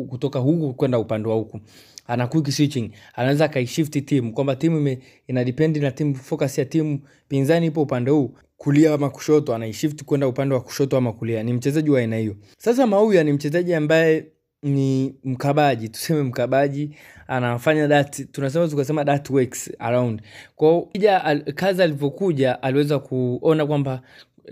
kutoka 0.08 0.38
huku 0.38 0.74
kwenda 0.74 0.98
upande 0.98 1.28
wa 1.28 1.34
huku, 1.34 1.60
ana 2.06 2.26
quick 2.26 2.50
switching, 2.50 2.90
anaweza 3.14 3.44
akaishift 3.44 4.04
timu 4.06 4.32
kwamba 4.32 4.56
timu 4.56 4.96
ina 5.28 5.44
depend 5.44 5.76
na 5.76 5.90
timu 5.90 6.14
focus 6.14 6.58
ya 6.58 6.64
timu 6.64 7.00
pinzani 7.28 7.66
ipo 7.66 7.82
upande 7.82 8.10
huu 8.10 8.34
kulia 8.56 8.94
ama 8.94 9.10
kushoto, 9.10 9.54
anaishift 9.54 10.04
kwenda 10.04 10.28
upande 10.28 10.54
wa 10.54 10.60
kushoto 10.60 10.96
ama 10.96 11.12
kulia. 11.12 11.42
Ni 11.42 11.52
mchezaji 11.52 11.90
wa 11.90 12.00
aina 12.00 12.16
hiyo. 12.16 12.36
Sasa 12.58 12.86
Mauya 12.86 13.24
ni 13.24 13.32
mchezaji 13.32 13.74
ambaye 13.74 14.24
ni 14.62 15.14
mkabaji, 15.24 15.88
tuseme 15.88 16.22
mkabaji, 16.22 16.90
anafanya 17.26 17.88
that, 17.88 18.32
tunasema 18.32 18.68
tukasema 18.68 19.04
that 19.04 19.30
works 19.30 19.70
around. 19.78 20.22
Kwa 20.56 20.82
kija 20.86 21.24
al, 21.24 21.52
kazi 21.52 21.82
alivyokuja 21.82 22.62
aliweza 22.62 22.98
kuona 22.98 23.66
kwamba 23.66 24.02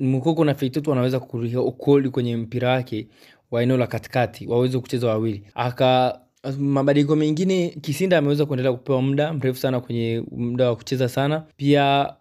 mkoko 0.00 0.44
na 0.44 0.54
Feitoto 0.54 0.90
wanaweza 0.90 1.20
kurekodi 1.20 2.08
kwenye 2.10 2.36
mpira 2.36 2.70
wake 2.70 3.08
wa 3.50 3.62
eneo 3.62 3.76
la 3.76 3.86
katikati, 3.86 4.46
waweze 4.46 4.78
kucheza 4.78 5.06
wawili. 5.08 5.42
Aka 5.54 6.20
mabadiliko 6.58 7.16
mengine, 7.16 7.68
Kisinda 7.80 8.18
ameweza 8.18 8.46
kuendelea 8.46 8.72
kupewa 8.72 9.02
muda 9.02 9.32
mrefu 9.32 9.58
sana 9.58 9.80
kwenye 9.80 10.22
muda 10.30 10.68
wa 10.68 10.76
kucheza 10.76 11.08
sana 11.08 11.44
pia 11.56 12.12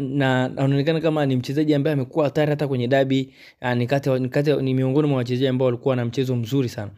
na 0.00 0.44
anaonekana 0.44 1.00
kama 1.00 1.26
ni 1.26 1.36
mchezaji 1.36 1.74
ambaye 1.74 1.94
amekuwa 1.94 2.24
hatari 2.24 2.50
hata 2.50 2.68
kwenye 2.68 2.88
dabi. 2.88 3.34
Kati 3.86 4.10
ni 4.10 4.28
kati 4.28 4.52
ni 4.52 4.74
miongoni 4.74 5.08
mwa 5.08 5.16
wachezaji 5.16 5.48
ambao 5.48 5.66
walikuwa 5.66 5.96
na 5.96 6.04
mchezo 6.04 6.36
mzuri 6.36 6.68
sana. 6.68 6.90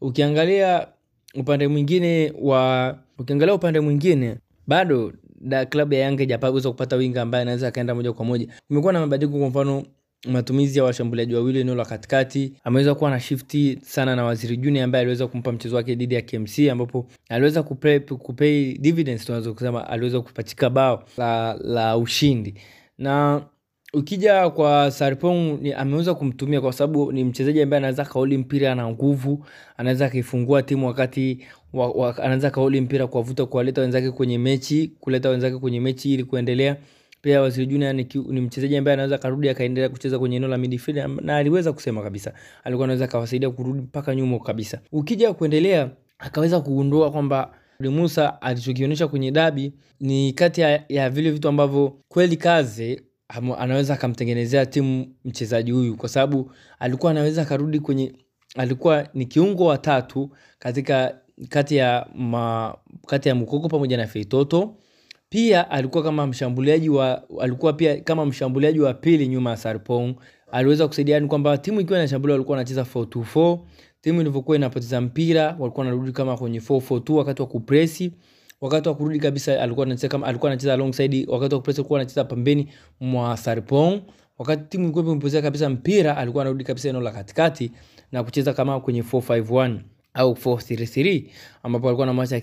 Ukiangalia 0.00 0.86
upande 1.34 1.68
mwingine 1.68 2.32
wa 2.40 2.98
ukiangalia 3.18 3.54
upande 3.54 3.80
mwingine 3.80 4.36
bado 4.66 5.12
da 5.40 5.66
klabu 5.66 5.94
ya 5.94 6.00
Yanga 6.00 6.24
haijaweza 6.24 6.68
kupata 6.70 6.96
winga 6.96 7.22
ambaye 7.22 7.42
anaweza 7.42 7.68
akaenda 7.68 7.94
moja 7.94 8.12
kwa 8.12 8.24
moja. 8.24 8.46
Kumekuwa 8.68 8.92
na 8.92 9.00
mabadiliko, 9.00 9.38
kwa 9.38 9.48
mfano 9.48 9.82
matumizi 10.28 10.78
ya 10.78 10.84
washambuliaji 10.84 11.34
wawili 11.34 11.60
eneo 11.60 11.74
la 11.74 11.84
katikati. 11.84 12.52
Ameweza 12.64 12.94
kuwa 12.94 13.10
na 13.10 13.20
shifti 13.20 13.78
sana 13.82 14.16
na 14.16 14.24
Waziri 14.24 14.56
Junior 14.56 14.84
ambaye 14.84 15.00
aliweza 15.02 15.26
kumpa 15.26 15.52
mchezo 15.52 15.76
wake 15.76 15.94
dhidi 15.94 16.14
ya 16.14 16.22
KMC 16.22 16.58
ambapo 16.70 17.06
aliweza 17.28 17.62
kupay, 17.62 17.98
kupay 18.00 18.72
dividends 18.78 19.24
tunaweza 19.24 19.52
kusema 19.52 19.88
aliweza 19.88 20.20
kupachika 20.20 20.70
bao 20.70 21.04
la, 21.16 21.54
la 21.54 21.96
ushindi 21.96 22.54
na 22.98 23.42
ukija 23.94 24.50
kwa 24.50 24.90
Sarpong 24.90 25.58
ameweza 25.76 26.14
kumtumia 26.14 26.60
kwa 26.60 26.72
sababu 26.72 27.12
ni 27.12 27.24
mchezaji 27.24 27.62
ambaye 27.62 27.78
anaweza 27.78 28.04
kauli 28.04 28.38
mpira 28.38 28.74
na 28.74 28.88
nguvu, 28.88 29.46
anaweza 29.76 30.06
akaifungua 30.06 30.62
timu 30.62 30.86
wakati 30.86 31.38
wa, 31.72 31.90
wa, 31.90 32.16
anaweza 32.18 32.50
kauli 32.50 32.80
mpira 32.80 33.06
kuwavuta 33.06 33.46
kuwaleta 33.46 33.80
wenzake 33.80 34.10
kwenye 34.10 34.38
mechi, 34.38 34.92
kuleta 35.00 35.28
wenzake 35.30 35.56
kwenye 35.58 35.80
mechi 35.80 36.14
ili 36.14 36.24
kuendelea. 36.24 36.76
Pia 37.22 37.40
Waziri 37.40 37.66
Junior 37.66 37.94
ni, 37.94 38.08
ni 38.28 38.40
mchezaji 38.40 38.76
ambaye 38.76 38.92
anaweza 38.92 39.18
karudi 39.18 39.48
akaendelea 39.48 39.88
kucheza 39.88 40.18
kwenye 40.18 40.36
eneo 40.36 40.48
la 40.48 40.58
midfield 40.58 41.20
na 41.20 41.36
aliweza 41.36 41.72
kusema 41.72 42.02
kabisa 42.02 42.32
alikuwa 42.64 42.84
anaweza 42.84 43.06
kawasaidia 43.06 43.50
kurudi 43.50 43.80
mpaka 43.80 44.14
nyuma 44.14 44.38
kabisa. 44.38 44.80
Ukija 44.92 45.32
kuendelea 45.34 45.90
akaweza 46.18 46.60
kugundua 46.60 47.10
kwamba 47.10 47.54
Musa 47.80 48.42
alichokionyesha 48.42 49.08
kwenye 49.08 49.30
dabi 49.30 49.72
ni 50.00 50.32
kati 50.32 50.60
ya, 50.60 50.84
ya 50.88 51.10
vile 51.10 51.30
vitu 51.30 51.48
ambavyo 51.48 51.96
kweli 52.08 52.36
Kaze 52.36 53.02
anaweza 53.58 53.94
akamtengenezea 53.94 54.66
timu 54.66 55.06
mchezaji 55.24 55.70
huyu, 55.72 55.96
kwa 55.96 56.08
sababu 56.08 56.50
alikuwa 56.78 57.10
anaweza 57.10 57.42
akarudi 57.42 57.80
kwenye, 57.80 58.12
alikuwa 58.56 59.08
ni 59.14 59.26
kiungo 59.26 59.64
wa 59.64 59.78
tatu 59.78 60.30
katika 60.58 61.18
kati 61.48 61.76
ya 61.76 62.06
ma, 62.14 62.74
kati 63.06 63.28
ya 63.28 63.34
Mukoko 63.34 63.68
pamoja 63.68 63.96
na 63.96 64.06
Feitoto. 64.06 64.76
Pia 65.32 65.70
alikuwa 65.70 66.02
kama 66.04 66.26
mshambuliaji 66.26 66.88
wa 66.88 67.22
alikuwa 67.40 67.72
pia 67.72 67.96
kama 68.00 68.26
mshambuliaji 68.26 68.80
wa 68.80 68.94
pili 68.94 69.28
nyuma 69.28 69.50
ya 69.50 69.56
Sarpong. 69.56 70.14
Aliweza 70.52 70.88
kusaidia 70.88 71.20
ni 71.20 71.28
kwamba 71.28 71.58
timu 71.58 71.80
ikiwa 71.80 71.98
inashambulia 71.98 72.32
walikuwa 72.34 72.56
wanacheza 72.56 72.82
4-2-4. 72.82 73.58
Timu 74.00 74.20
ilivyokuwa 74.20 74.56
inapoteza 74.56 75.00
mpira 75.00 75.56
walikuwa 75.58 75.86
wanarudi 75.86 76.12
kama 76.12 76.36
kwenye 76.36 76.58
4-4-2 76.58 77.12
wakati 77.12 77.42
wa 77.42 77.48
kupresi 77.48 78.12
wakati 78.60 78.88
wa 78.88 78.94
kurudi 78.94 79.18
kabisa 79.18 79.62
alikuwa 79.62 79.86
anacheza 79.86 80.08
kama 80.08 80.26
alikuwa 80.26 80.50
anacheza 80.52 80.74
alongside, 80.74 81.26
wakati 81.28 81.54
wa 81.54 81.60
kupresi 81.60 81.80
alikuwa 81.80 82.00
anacheza 82.00 82.24
pembeni 82.24 82.68
mwa 83.00 83.36
Sarpong. 83.36 84.00
Wakati 84.38 84.62
timu 84.68 84.84
ilikuwa 84.84 85.04
imepoteza 85.04 85.42
kabisa 85.42 85.68
mpira, 85.70 86.16
alikuwa 86.16 86.42
anarudi 86.44 86.64
kabisa 86.64 86.88
eneo 86.88 87.00
la 87.00 87.10
katikati 87.10 87.72
na 88.12 88.24
kucheza 88.24 88.52
kama 88.52 88.80
kwenye 88.80 89.02
451 89.02 89.78
au 90.14 90.32
433 90.32 91.24
ambapo 91.62 91.88
alikuwa 91.88 92.06
na 92.06 92.12
macha 92.12 92.40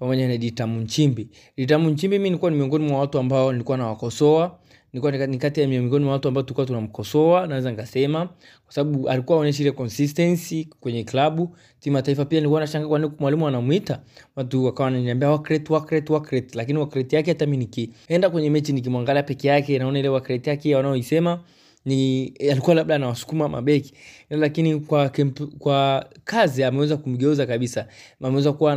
pamoja 0.00 0.28
na 0.28 0.36
Ditamu 0.36 0.80
Nchimbi. 0.80 1.28
Ditamu 1.56 1.90
Nchimbi 1.90 2.18
mimi 2.18 2.30
nilikuwa 2.30 2.50
ni 2.50 2.56
miongoni 2.56 2.86
mwa 2.88 3.00
watu 3.00 3.18
ambao 3.18 3.52
nilikuwa 3.52 3.78
nawakosoa. 3.78 4.58
Nilikuwa 4.92 5.26
ni 5.26 5.38
kati 5.38 5.60
ya 5.60 5.68
miongoni 5.68 6.04
mwa 6.04 6.12
watu 6.12 6.28
ambao 6.28 6.42
tulikuwa 6.42 6.66
tunamkosoa, 6.66 7.46
naweza 7.46 7.70
nikasema, 7.70 8.26
kwa 8.64 8.74
sababu 8.74 9.08
alikuwa 9.08 9.38
anaonyesha 9.38 9.62
ile 9.62 9.72
consistency 9.72 10.68
kwenye 10.80 11.04
klabu. 11.04 11.56
Timu 11.80 11.96
ya 11.96 12.02
taifa 12.02 12.24
pia 12.24 12.38
nilikuwa 12.40 12.60
nashangaa 12.60 12.88
kwa 12.88 12.98
nini 12.98 13.12
mwalimu 13.18 13.48
anamuita, 13.48 14.00
watu 14.36 14.64
wakawa 14.64 14.84
wananiambia 14.84 15.28
rate, 15.44 15.72
work 15.72 16.30
rate, 16.30 16.48
lakini 16.54 16.78
work 16.78 16.94
rate 16.94 17.16
yake 17.16 17.30
hata 17.30 17.46
mimi 17.46 17.56
nikienda 17.56 18.30
kwenye 18.30 18.50
mechi 18.50 18.72
nikimwangalia 18.72 19.22
peke 19.22 19.48
yake 19.48 19.78
naona 19.78 19.98
ile 19.98 20.08
work 20.08 20.28
rate 20.28 20.50
yake 20.50 20.76
wanaoisema 20.76 21.40
ni 21.84 22.26
alikuwa 22.50 22.74
labda 22.76 22.94
anawasukuma 22.94 23.48
mabeki, 23.48 23.94
lakini 24.30 24.80
kwa 24.80 25.08
kemp, 25.08 25.40
kwa 25.58 26.06
kazi 26.24 26.64
ameweza 26.64 26.96
kumgeuza 26.96 27.46
kabisa, 27.46 27.86
ameweza 28.22 28.52
kuwa 28.52 28.74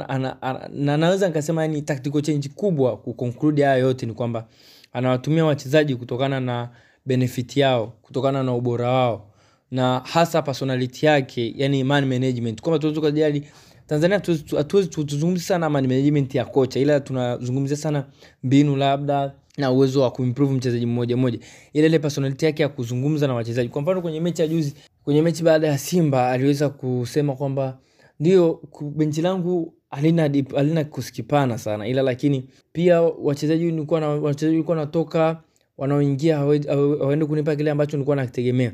na 0.73 0.97
naweza 0.97 1.27
nikasema 1.27 1.67
ni 1.67 1.81
tactical 1.81 2.21
change 2.21 2.49
kubwa. 2.55 2.97
Kuconclude 2.97 3.63
haya 3.63 3.77
yote 3.77 4.05
ni 4.05 4.13
kwamba 4.13 4.47
anawatumia 4.93 5.45
wachezaji 5.45 5.95
kutokana 5.95 6.39
na 6.39 6.69
benefit 7.05 7.57
yao, 7.57 7.93
kutokana 8.01 8.43
na 8.43 8.53
ubora 8.53 8.89
wao. 8.89 9.29
Na 9.71 9.99
hasa 9.99 10.41
personality 10.41 11.05
yake, 11.05 11.53
yani 11.57 11.83
man 11.83 12.05
management, 12.05 12.61
kwamba 12.61 12.79
tunaweza 12.79 13.01
kujali 13.01 13.43
Tanzania 13.87 14.21
hatuwezi 14.57 14.89
tuzungumzia 14.89 15.47
sana 15.47 15.69
man 15.69 15.87
management 15.87 16.35
ya 16.35 16.45
kocha, 16.45 16.79
ila 16.79 16.99
tunazungumzia 16.99 17.77
sana 17.77 18.05
mbinu 18.43 18.75
labda 18.75 19.33
na 19.57 19.71
uwezo 19.71 20.01
wa 20.01 20.11
kuimprove 20.11 20.53
mchezaji 20.53 20.85
mmoja 20.85 21.17
mmoja, 21.17 21.39
ile 21.73 21.87
ile 21.87 21.99
personality 21.99 22.45
yake 22.45 22.63
ya 22.63 22.69
kuzungumza 22.69 23.27
na 23.27 23.33
wachezaji. 23.33 23.69
Kwa 23.69 23.81
mfano 23.81 24.01
kwenye 24.01 24.19
mechi 24.19 24.41
ya 24.41 24.47
juzi, 24.47 24.73
kwenye 25.03 25.21
mechi 25.21 25.43
baada 25.43 25.67
ya 25.67 25.77
Simba 25.77 26.29
aliweza 26.31 26.69
kusema 26.69 27.35
kwamba 27.35 27.77
ndio 28.19 28.61
benchi 28.95 29.21
langu 29.21 29.73
halina 29.89 30.21
halina 30.55 30.83
kikosi 30.83 31.23
sana, 31.55 31.87
ila 31.87 32.01
lakini 32.01 32.49
pia 32.73 33.01
wachezaji 33.01 33.63
nilikuwa 33.71 33.99
na 33.99 34.07
wachezaji 34.09 34.55
walikuwa 34.55 34.77
natoka 34.77 35.41
wanaoingia 35.77 36.37
hawaende 36.37 37.25
kunipa 37.25 37.55
kile 37.55 37.71
ambacho 37.71 37.97
nilikuwa 37.97 38.15
nakitegemea. 38.15 38.71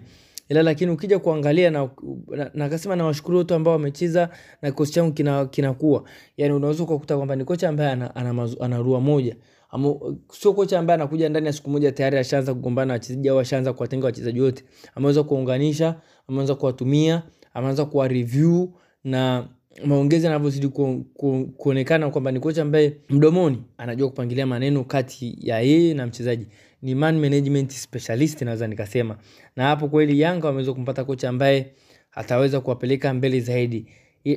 Ila 0.50 0.64
lakini 0.64 0.92
ukija 0.92 1.20
kuangalia 1.20 1.72
na 1.72 1.90
nakasema 2.54 2.96
na 2.96 3.06
washukuru 3.06 3.38
wote 3.38 3.56
ambao 3.56 3.74
wamecheza 3.74 4.30
na 4.62 4.70
kikosi 4.72 4.92
changu 4.94 5.12
kinakuwa 5.12 5.50
kina 5.50 5.76
yani, 6.38 6.54
unaweza 6.54 6.84
ukakuta 6.84 7.16
kwamba 7.18 7.36
ni 7.36 7.46
kocha 7.46 7.70
ambaye 7.70 7.90
ana, 7.92 8.16
ana, 8.16 8.48
ana 8.60 8.78
rua 8.78 9.00
moja 9.00 9.36
sio 10.32 10.54
kocha 10.54 10.80
ambaye 10.80 10.96
anakuja 10.96 11.30
ndani 11.30 11.48
ya 11.48 11.54
siku 11.54 11.70
moja 11.70 11.92
tayari 11.92 12.18
ashaanza 12.18 12.54
kugombana 12.54 12.86
na 12.86 12.94
wachezaji 12.94 13.30
au 13.30 13.40
ashaanza 13.40 13.74
kuwatenga 13.74 14.06
wachezaji 14.06 14.42
wote. 14.42 14.64
Ameweza 14.96 15.24
kuunganisha, 15.24 15.96
ameweza 16.28 16.56
kuwatumia, 16.56 17.24
ameweza 17.54 17.86
kuwa 17.86 18.08
review 18.08 18.68
na 19.04 19.48
maongezi 19.86 20.26
yanavyozidi 20.26 20.68
ku, 20.68 21.06
ku, 21.14 21.50
kuonekana 21.58 22.10
kwamba 22.10 22.32
ni 22.32 22.40
kocha 22.40 22.62
ambaye 22.62 22.98
mdomoni 23.10 23.64
anajua 23.78 24.10
kupangilia 24.10 24.46
maneno 24.48 24.84
kati 24.84 25.38
ya 25.42 25.60
yeye 25.60 25.94
na 25.94 26.08
mchezaji. 26.08 26.48
Ni 26.82 26.96
man 26.96 27.20
management 27.20 27.72
specialist 27.72 28.42
naweza 28.42 28.68
nikasema, 28.68 29.18
na 29.56 29.64
hapo 29.64 29.88
kweli 29.88 30.20
Yanga 30.20 30.48
wameweza 30.48 30.74
kumpata 30.74 31.04
kocha 31.04 31.30
ambaye 31.30 31.74
ataweza 32.12 32.62
kuwapeleka 32.62 33.14
mbele 33.14 33.40
zaidi, 33.40 33.86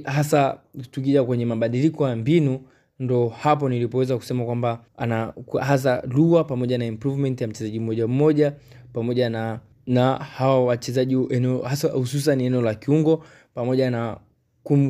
hasa 0.04 0.60
tukija 0.90 1.24
kwenye 1.24 1.46
mabadiliko 1.46 2.08
ya 2.08 2.16
mbinu 2.16 2.60
ndo 2.98 3.28
hapo 3.28 3.68
nilipoweza 3.68 4.16
kusema 4.16 4.44
kwamba 4.44 4.80
ana 4.96 5.32
hasa 5.60 6.02
lua 6.08 6.44
pamoja 6.44 6.78
na 6.78 6.84
improvement 6.86 7.40
ya 7.40 7.48
mchezaji 7.48 7.80
mmoja 7.80 8.06
mmoja 8.06 8.52
pamoja 8.92 9.30
na 9.30 9.60
na 9.86 10.16
hawa 10.16 10.64
wachezaji 10.64 11.16
hasa 11.64 11.88
hususan 11.88 12.40
eneo 12.40 12.62
la 12.62 12.74
kiungo 12.74 13.24
pamoja 13.54 13.90
na 13.90 14.16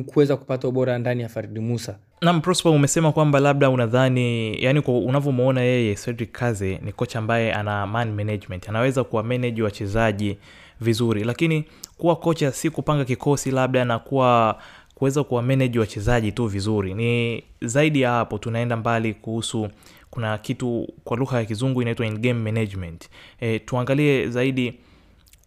kuweza 0.05 0.37
kupata 0.37 0.67
ubora 0.67 0.97
ndani 0.99 1.21
ya 1.21 1.29
Farid 1.29 1.57
Musa. 1.59 1.97
Naam, 2.21 2.41
Prosper, 2.41 2.71
umesema 2.71 3.11
kwamba 3.11 3.39
labda 3.39 3.69
unadhani 3.69 4.63
yani, 4.63 4.79
unavyomwona 4.79 5.61
yeye 5.61 5.95
Cedric 5.95 6.31
Kaze 6.31 6.79
ni 6.83 6.91
kocha 6.91 7.19
ambaye 7.19 7.53
ana 7.53 7.87
man 7.87 8.11
management, 8.13 8.69
anaweza 8.69 9.03
kuwa 9.03 9.23
manage 9.23 9.63
wachezaji 9.63 10.37
vizuri, 10.81 11.23
lakini 11.23 11.65
kuwa 11.97 12.15
kocha 12.15 12.51
si 12.51 12.69
kupanga 12.69 13.05
kikosi 13.05 13.51
labda 13.51 13.85
na 13.85 13.99
kuwa 13.99 14.59
kuweza 15.03 15.23
kuwa 15.23 15.41
manage 15.41 15.79
wachezaji 15.79 16.31
tu 16.31 16.47
vizuri, 16.47 16.93
ni 16.93 17.43
zaidi 17.61 18.01
ya 18.01 18.11
hapo. 18.11 18.37
Tunaenda 18.37 18.77
mbali 18.77 19.13
kuhusu, 19.13 19.69
kuna 20.09 20.37
kitu 20.37 20.87
kwa 21.03 21.17
lugha 21.17 21.37
ya 21.37 21.45
kizungu 21.45 21.81
inaitwa 21.81 22.05
in 22.05 22.17
game 22.17 22.33
management. 22.51 23.09
E, 23.39 23.59
tuangalie 23.59 24.27
zaidi, 24.29 24.73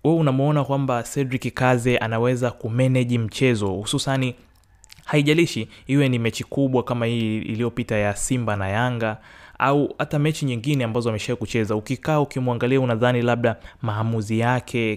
we 0.05 0.13
unamwona 0.13 0.65
kwamba 0.65 1.03
Cedric 1.03 1.55
Kaze 1.55 1.99
anaweza 1.99 2.51
kumanage 2.51 3.19
mchezo 3.19 3.67
hususani 3.69 4.35
haijalishi 5.05 5.69
iwe 5.87 6.09
ni 6.09 6.19
mechi 6.19 6.45
kubwa 6.45 6.83
kama 6.83 7.07
hii 7.07 7.39
iliyopita 7.39 7.97
ya 7.97 8.17
Simba 8.17 8.57
na 8.57 8.69
Yanga 8.69 9.17
au 9.59 9.95
hata 9.99 10.19
mechi 10.19 10.45
nyingine 10.47 10.85
ambazo 10.85 11.09
amesha 11.09 11.37
kucheza. 11.37 11.77
Ukikaa 11.77 12.21
ukimwangalia, 12.21 12.81
unadhani 12.81 13.23
labda 13.23 13.57
maamuzi 13.83 14.39
yake 14.39 14.97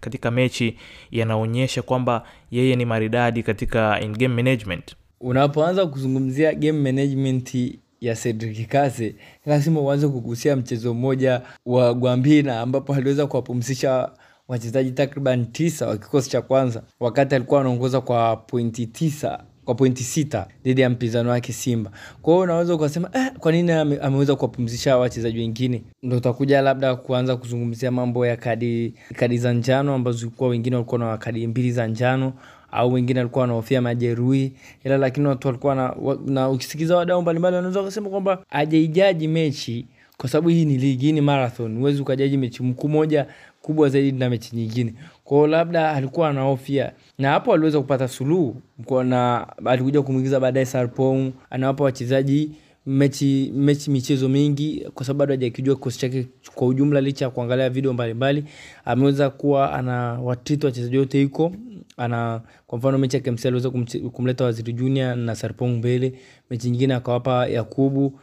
katika 0.00 0.30
mechi 0.30 0.76
yanaonyesha 1.10 1.82
kwamba 1.82 2.22
yeye 2.50 2.76
ni 2.76 2.84
maridadi 2.84 3.42
katika 3.42 4.00
in 4.00 4.12
game 4.12 4.34
management. 4.42 4.96
Unapoanza 5.20 5.86
kuzungumzia 5.86 6.54
game 6.54 6.92
management 6.92 7.54
ya 8.00 8.14
Cedric 8.16 8.68
Kaze, 8.68 9.14
lazima 9.46 9.80
uanze 9.80 10.08
kugusia 10.08 10.56
mchezo 10.56 10.94
mmoja 10.94 11.40
wa 11.66 11.94
Gwambina 11.94 12.60
ambapo 12.60 12.94
aliweza 12.94 13.26
kuwapumzisha 13.26 14.10
wachezaji 14.48 14.90
takriban 14.90 15.46
tisa 15.52 15.86
wa 15.86 15.96
kikosi 15.96 16.30
cha 16.30 16.42
kwanza 16.42 16.82
wakati 17.00 17.34
alikuwa 17.34 17.60
anaongoza 17.60 18.00
kwa 18.00 18.36
pointi 18.36 18.86
tisa 18.86 19.44
kwa 19.70 19.74
pointi 19.74 20.02
sita 20.04 20.46
dhidi 20.64 20.80
ya 20.80 20.90
mpinzani 20.90 21.28
wake 21.28 21.52
Simba. 21.52 21.90
Kwa 22.22 22.32
hiyo 22.34 22.44
unaweza 22.44 22.74
ukasema 22.74 23.10
eh, 23.12 23.32
kwa 23.38 23.52
nini 23.52 23.72
ame, 23.72 23.98
ameweza 23.98 24.36
kuwapumzisha 24.36 24.96
wachezaji 24.96 25.38
wengine? 25.38 25.82
Ndo 26.02 26.16
utakuja 26.16 26.60
labda 26.62 26.96
kuanza 26.96 27.36
kuzungumzia 27.36 27.90
mambo 27.90 28.26
ya 28.26 28.36
kadi 28.36 28.94
kadi 29.16 29.38
za 29.38 29.52
njano 29.52 29.94
ambazo 29.94 30.18
zilikuwa 30.18 30.50
wengine 30.50 30.76
walikuwa 30.76 30.98
na 30.98 31.16
kadi 31.18 31.46
mbili 31.46 31.72
za 31.72 31.86
njano 31.86 32.32
au 32.72 32.92
wengine 32.92 33.20
walikuwa 33.20 33.40
wanahofia 33.42 33.82
majeruhi, 33.82 34.52
ila 34.84 34.98
lakini 34.98 35.26
watu 35.26 35.48
walikuwa 35.48 35.74
na, 35.74 35.94
na 36.26 36.48
ukisikiza 36.48 36.96
wadau 36.96 37.22
mbalimbali 37.22 37.56
wanaweza 37.56 37.82
kusema 37.82 38.10
kwamba 38.10 38.44
ajaijaji 38.50 39.28
mechi 39.28 39.86
kwa 40.20 40.28
sababu 40.28 40.48
hii 40.48 40.64
ni 40.64 40.78
ligi, 40.78 41.06
hii 41.06 41.12
ni 41.12 41.20
marathon, 41.20 41.78
huwezi 41.78 42.02
ukajaji 42.02 42.36
mechi 42.36 42.62
mkuu 42.62 42.88
moja 42.88 43.26
kubwa 43.62 43.88
zaidi 43.88 44.18
na 44.18 44.30
mechi 44.30 44.56
nyingine. 44.56 44.94
Kwa 45.24 45.48
labda 45.48 45.90
alikuwa 45.92 46.28
anahofia, 46.28 46.92
na 47.18 47.30
hapo 47.30 47.54
aliweza 47.54 47.80
kupata 47.80 48.08
suluhu, 48.08 48.56
na 49.04 49.46
alikuja 49.64 50.02
kumwingiza 50.02 50.40
baadaye 50.40 50.66
Sarpong, 50.66 51.32
anawapa 51.50 51.84
wachezaji 51.84 52.50
mechi 52.86 53.52
mechi 53.54 53.90
michezo 53.90 54.28
mingi, 54.28 54.86
kwa 54.94 55.06
sababu 55.06 55.18
bado 55.18 55.32
hajakijua 55.32 55.74
kikosi 55.74 55.98
chake 55.98 56.26
kwa 56.54 56.66
ujumla, 56.66 57.00
licha 57.00 57.24
ya 57.24 57.30
kuangalia 57.30 57.70
video 57.70 57.92
mbalimbali, 57.92 58.44
ameweza 58.84 59.30
kuwa 59.30 59.72
anawatreat 59.72 60.64
wachezaji 60.64 60.98
wote 60.98 61.22
iko 61.22 61.52
ana 61.96 62.40
kwa 62.66 62.78
mfano 62.78 62.98
mechi 62.98 63.16
ya 63.16 63.22
KMC 63.22 63.46
aliweza 63.46 63.70
kumleta 64.12 64.44
Waziri 64.44 64.72
Junior 64.72 65.16
na 65.16 65.34
Sarpong 65.36 65.68
mbele, 65.78 66.12
mechi 66.50 66.70
nyingine 66.70 66.94
akawapa 66.94 67.46
Yakubu. 67.46 68.20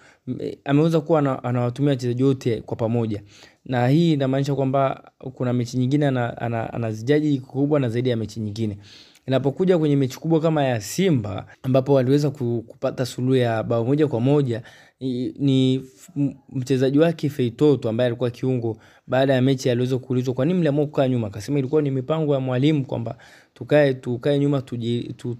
Ameweza 0.65 1.01
kuwa 1.01 1.43
anawatumia 1.43 1.89
wachezaji 1.89 2.23
wote 2.23 2.61
kwa 2.61 2.77
pamoja 2.77 3.21
na 3.67 3.87
hii 3.87 4.13
inamaanisha 4.13 4.55
kwamba 4.55 5.11
kuna 5.33 5.53
mechi 5.53 5.77
nyingine 5.77 6.07
anazijaji 6.07 7.27
ana, 7.27 7.37
ana 7.37 7.47
kubwa 7.47 7.79
na 7.79 7.89
zaidi 7.89 8.09
ya 8.09 8.17
mechi 8.17 8.39
nyingine 8.39 8.77
inapokuja 9.27 9.77
kwenye 9.77 9.95
mechi 9.95 10.19
kubwa 10.19 10.39
kama 10.39 10.63
ya 10.63 10.81
Simba 10.81 11.45
ambapo 11.63 11.93
waliweza 11.93 12.29
kupata 12.29 13.05
suluhu 13.05 13.35
ya 13.35 13.63
bao 13.63 13.85
moja 13.85 14.07
kwa 14.07 14.19
moja 14.19 14.61
ni 15.39 15.83
mchezaji 16.49 16.99
wake 16.99 17.29
Feitoto 17.29 17.89
ambaye 17.89 18.07
alikuwa 18.07 18.29
kiungo. 18.29 18.77
Baada 19.07 19.33
ya 19.33 19.41
mechi 19.41 19.69
aliweza 19.69 19.97
kuulizwa 19.97 20.33
kwa 20.33 20.45
nini 20.45 20.59
mliamua 20.59 20.85
kukaa 20.85 21.07
nyuma, 21.07 21.27
akasema 21.27 21.59
ilikuwa 21.59 21.81
ni 21.81 21.91
mipango 21.91 22.33
ya 22.33 22.39
mwalimu 22.39 22.85
kwamba 22.85 23.17
tukae 23.53 23.93
tukae 23.93 24.39
nyuma 24.39 24.61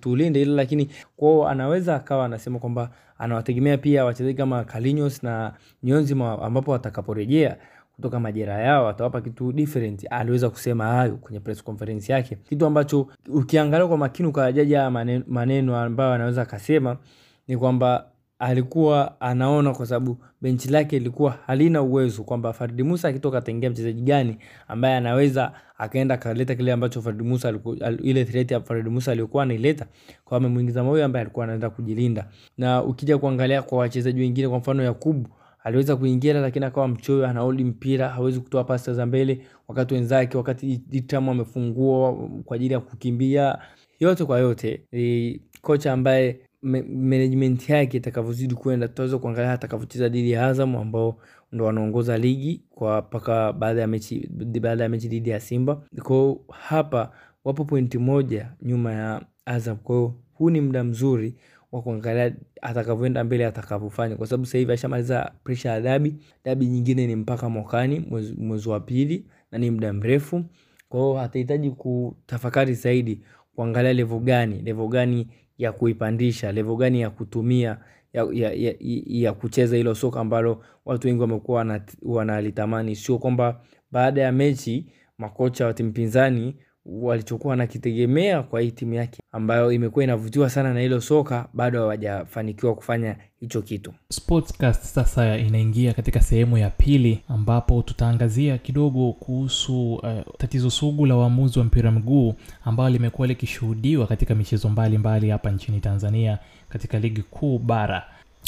tulinde 0.02 0.42
ile, 0.42 0.52
lakini 0.56 0.90
kwao 1.18 1.48
anaweza 1.48 1.96
akawa 1.96 2.26
anasema 2.26 2.60
kwamba 2.60 2.92
anawategemea 3.18 3.78
pia 3.78 4.06
wachezaji 4.06 4.38
kama 4.38 4.64
Carlinhos 4.64 5.24
na 5.24 5.54
Nyonzi 5.84 6.14
ambapo 6.42 6.72
watakaporejea 6.72 7.58
kutoka 7.98 8.20
majeraha 8.20 8.60
yao 8.62 8.88
atawapa 8.90 9.22
kitu 9.22 9.52
different. 9.54 10.06
Aliweza 10.10 10.50
kusema 10.50 10.86
hayo 10.86 11.16
kwenye 11.16 11.40
press 11.40 11.64
conference 11.64 12.14
yake, 12.14 12.38
kitu 12.50 12.66
ambacho 12.66 13.08
ukiangalia 13.30 13.88
kwa 13.88 13.98
makini 13.98 14.30
ukajaja 14.30 14.90
maneno, 14.90 15.24
maneno 15.28 15.78
ambayo 15.78 16.14
anaweza 16.14 16.42
akasema 16.42 16.98
ni 17.48 17.58
kwamba 17.58 18.06
alikuwa 18.40 19.22
anaona 19.22 19.74
kwa 19.74 19.86
sababu 19.86 20.18
benchi 20.42 20.70
lake 20.70 20.98
ilikuwa 20.98 21.32
halina 21.48 21.82
uwezo, 21.82 22.24
kwamba 22.24 22.54
Fardi 22.54 22.84
Musa 22.84 23.08
akitoka 23.08 23.38
ataingia 23.38 23.70
mchezaji 23.70 24.02
gani 24.02 24.38
ambaye 24.68 24.96
anaweza 24.96 25.52
akaenda 25.78 26.16
akaleta 26.16 26.56
kile 26.56 26.72
ambacho 26.72 27.02
Fardi 27.02 27.24
Musa 27.24 27.50
alikuwa, 27.50 27.76
ile 28.04 28.26
threat 28.26 28.52
ya 28.52 28.60
Fardi 28.62 28.90
Musa 28.90 29.12
aliyokuwa 29.12 29.44
anaileta, 29.44 29.86
kwa 30.26 30.38
amemuingiza 30.38 30.84
Moyo 30.84 31.06
ambaye 31.06 31.22
alikuwa 31.22 31.46
anaenda 31.46 31.70
kujilinda. 31.70 32.28
Na 32.58 32.84
ukija 32.84 33.18
kuangalia 33.18 33.62
kwa 33.62 33.78
wachezaji 33.78 34.22
wengine, 34.22 34.48
kwa 34.50 34.58
mfano 34.58 34.84
Yakubu 34.84 35.30
aliweza 35.68 35.96
kuingia 35.96 36.34
lakini 36.34 36.66
akawa 36.66 36.88
mchoyo, 36.88 37.28
anaoli 37.28 37.64
mpira, 37.64 38.10
hawezi 38.10 38.40
kutoa 38.40 38.64
pasi 38.64 38.94
za 38.94 39.06
mbele, 39.06 39.42
wakati 39.68 39.94
wenzake, 39.94 40.38
wakati 40.38 40.82
Ditram 40.90 41.30
amefungua 41.30 42.14
kwa 42.46 42.56
ajili 42.56 42.74
ya 42.74 42.80
kukimbia. 42.80 43.58
Yote 44.00 44.26
kwa 44.26 44.40
yote 44.40 44.82
ni 44.92 45.42
kocha 45.62 45.94
ambaye 45.94 46.40
management 46.62 47.70
yake 47.70 47.98
itakavyozidi 47.98 48.56
kwenda, 48.56 48.88
tutaweza 48.88 49.18
kuangalia 49.18 49.52
atakavyocheza 49.52 50.10
dhidi 50.10 50.32
ya 50.32 50.46
Azam 50.48 50.76
ambao 50.76 51.18
ndo 51.52 51.66
wanaongoza 51.66 52.18
ligi 52.18 52.62
kwa 52.70 53.02
mpaka 53.02 53.54
baada 53.54 53.82
ya 53.82 53.88
mechi 53.88 54.30
baada 54.62 54.84
ya 54.84 54.90
mechi 54.90 55.08
dhidi 55.08 55.30
ya 55.30 55.40
Simba. 55.40 55.82
Kwa 56.04 56.36
hapa 56.52 57.12
wapo 57.46 57.66
pointi 57.66 57.98
moja 57.98 58.52
nyuma 58.62 58.92
ya 58.94 59.22
Azam, 59.46 59.78
kwa 59.78 59.96
hiyo 59.96 60.14
huu 60.34 60.50
ni 60.50 60.62
muda 60.62 60.84
mzuri 60.84 61.36
wa 61.72 61.82
kuangalia 61.82 62.36
atakavyoenda 62.62 63.24
mbele, 63.24 63.46
atakavyofanya, 63.46 64.16
kwa 64.16 64.28
sababu 64.28 64.46
sasa 64.46 64.58
hivi 64.58 64.72
ashamaliza 64.72 65.32
pressure 65.44 65.74
ya 65.74 65.82
dabi. 65.82 66.16
Dabi 66.46 66.66
nyingine 66.66 67.08
ni 67.08 67.16
mpaka 67.16 67.50
mwakani 67.50 68.00
mwezi 68.38 68.70
wa 68.70 68.80
pili 68.80 69.26
na 69.52 69.58
ni 69.58 69.72
muda 69.72 69.94
mrefu, 69.94 70.44
kwa 70.90 71.00
hiyo 71.00 71.20
atahitaji 71.20 71.70
kutafakari 71.72 72.74
zaidi, 72.74 73.22
kuangalia 73.56 73.94
level 73.94 74.20
gani 74.20 74.62
level 74.62 74.88
gani 74.88 75.28
ya 75.58 75.72
kuipandisha, 75.72 76.52
level 76.52 76.76
gani 76.76 77.02
ya 77.02 77.10
kutumia 77.10 77.78
ya, 78.14 78.28
ya, 78.34 78.52
ya, 78.54 78.74
ya 79.06 79.34
kucheza 79.34 79.76
hilo 79.78 79.96
soka 79.96 80.20
ambalo 80.20 80.64
watu 80.86 81.08
wengi 81.08 81.22
wamekuwa 81.22 81.82
wanalitamani. 82.02 82.96
Sio 82.96 83.18
kwamba 83.18 83.62
baada 83.92 84.22
ya 84.22 84.32
mechi 84.32 84.86
makocha 85.18 85.66
wa 85.66 85.74
timu 85.74 85.92
pinzani 85.92 86.56
walichokuwa 86.88 87.52
wanakitegemea 87.52 88.44
kwa 88.44 88.62
hii 88.62 88.72
timu 88.72 88.94
yake 88.94 89.20
ambayo 89.32 89.72
imekuwa 89.72 90.04
inavutiwa 90.04 90.50
sana 90.50 90.74
na 90.74 90.80
hilo 90.80 91.02
soka 91.02 91.48
bado 91.54 91.80
hawajafanikiwa 91.80 92.76
kufanya 92.76 93.16
hicho 93.40 93.62
kitu. 93.62 93.94
Sportscast 94.10 94.84
sasa 94.84 95.38
inaingia 95.38 95.94
katika 95.94 96.22
sehemu 96.22 96.58
ya 96.58 96.70
pili 96.70 97.20
ambapo 97.28 97.82
tutaangazia 97.82 98.58
kidogo 98.58 99.14
kuhusu 99.14 99.94
uh, 99.96 100.04
tatizo 100.38 100.70
sugu 100.70 101.06
la 101.06 101.16
uamuzi 101.18 101.60
wa 101.60 101.66
mpira 101.66 101.92
mguu 101.92 102.34
ambalo 102.66 102.90
limekuwa 102.90 103.28
likishuhudiwa 103.28 104.08
katika 104.08 104.36
michezo 104.36 104.70
mbalimbali 104.70 105.30
hapa 105.30 105.52
nchini 105.52 105.80
Tanzania 105.80 106.40
katika 106.70 107.00
ligi 107.00 107.22
kuu 107.22 107.60
bara. 107.60 108.04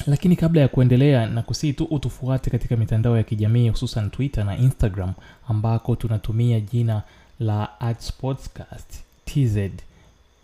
Lakini 0.07 0.35
kabla 0.35 0.61
ya 0.61 0.67
kuendelea 0.67 1.27
na 1.27 1.41
kusii 1.41 1.73
tu 1.73 1.83
utufuate 1.83 2.49
katika 2.49 2.75
mitandao 2.77 3.17
ya 3.17 3.23
kijamii 3.23 3.69
hususan 3.69 4.09
Twitter 4.09 4.45
na 4.45 4.57
Instagram 4.57 5.13
ambako 5.47 5.95
tunatumia 5.95 6.59
jina 6.59 7.03
la 7.39 7.69
@sportscast 7.99 9.03
tz 9.25 9.57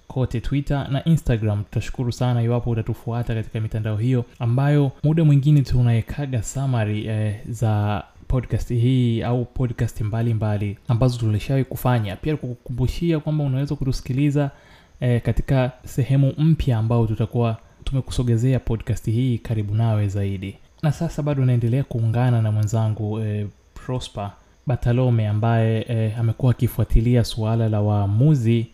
kote 0.07 0.41
Twitter 0.41 0.87
na 0.91 1.03
Instagram. 1.05 1.63
Tutashukuru 1.63 2.11
sana 2.11 2.41
iwapo 2.43 2.69
utatufuata 2.69 3.33
katika 3.35 3.59
mitandao 3.59 3.97
hiyo 3.97 4.25
ambayo 4.39 4.91
muda 5.03 5.23
mwingine 5.23 5.61
tunawekaga 5.61 6.43
summary 6.43 7.05
eh, 7.07 7.35
za 7.49 8.03
podcast 8.27 8.69
hii 8.69 9.21
au 9.21 9.45
podcast 9.45 10.01
mbalimbali 10.01 10.65
mbali, 10.65 10.77
ambazo 10.87 11.17
tulishawahi 11.19 11.65
kufanya. 11.65 12.15
Pia 12.15 12.37
kukukumbushia 12.37 13.19
kwamba 13.19 13.43
unaweza 13.43 13.75
kutusikiliza 13.75 14.51
eh, 14.99 15.21
katika 15.21 15.71
sehemu 15.85 16.33
mpya 16.37 16.77
ambao 16.77 17.07
tutakuwa 17.07 17.57
tumekusogezea 17.83 18.59
podcast 18.59 19.05
hii 19.05 19.37
karibu 19.37 19.75
nawe 19.75 20.07
zaidi. 20.07 20.57
Na 20.83 20.91
sasa 20.91 21.23
bado 21.23 21.45
naendelea 21.45 21.83
kuungana 21.83 22.41
na 22.41 22.51
mwenzangu 22.51 23.19
eh, 23.19 23.47
Prosper 23.73 24.31
Batalome 24.67 25.27
ambaye 25.27 25.85
eh, 25.89 26.19
amekuwa 26.19 26.51
akifuatilia 26.51 27.23
suala 27.23 27.69
la 27.69 27.81
waamuzi 27.81 28.67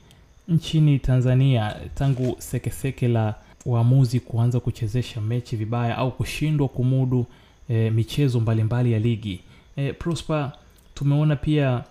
nchini 0.47 0.99
Tanzania 0.99 1.75
tangu 1.95 2.35
sekeseke 2.39 3.07
la 3.07 3.35
waamuzi 3.65 4.19
kuanza 4.19 4.59
kuchezesha 4.59 5.21
mechi 5.21 5.55
vibaya 5.55 5.97
au 5.97 6.11
kushindwa 6.11 6.67
kumudu 6.67 7.25
eh, 7.69 7.93
michezo 7.93 8.39
mbalimbali 8.39 8.89
mbali 8.89 8.91
ya 8.93 8.99
ligi. 8.99 9.39
Eh, 9.75 9.95
Prosper, 9.99 10.51
tumeona 10.95 11.35
pia 11.35 11.83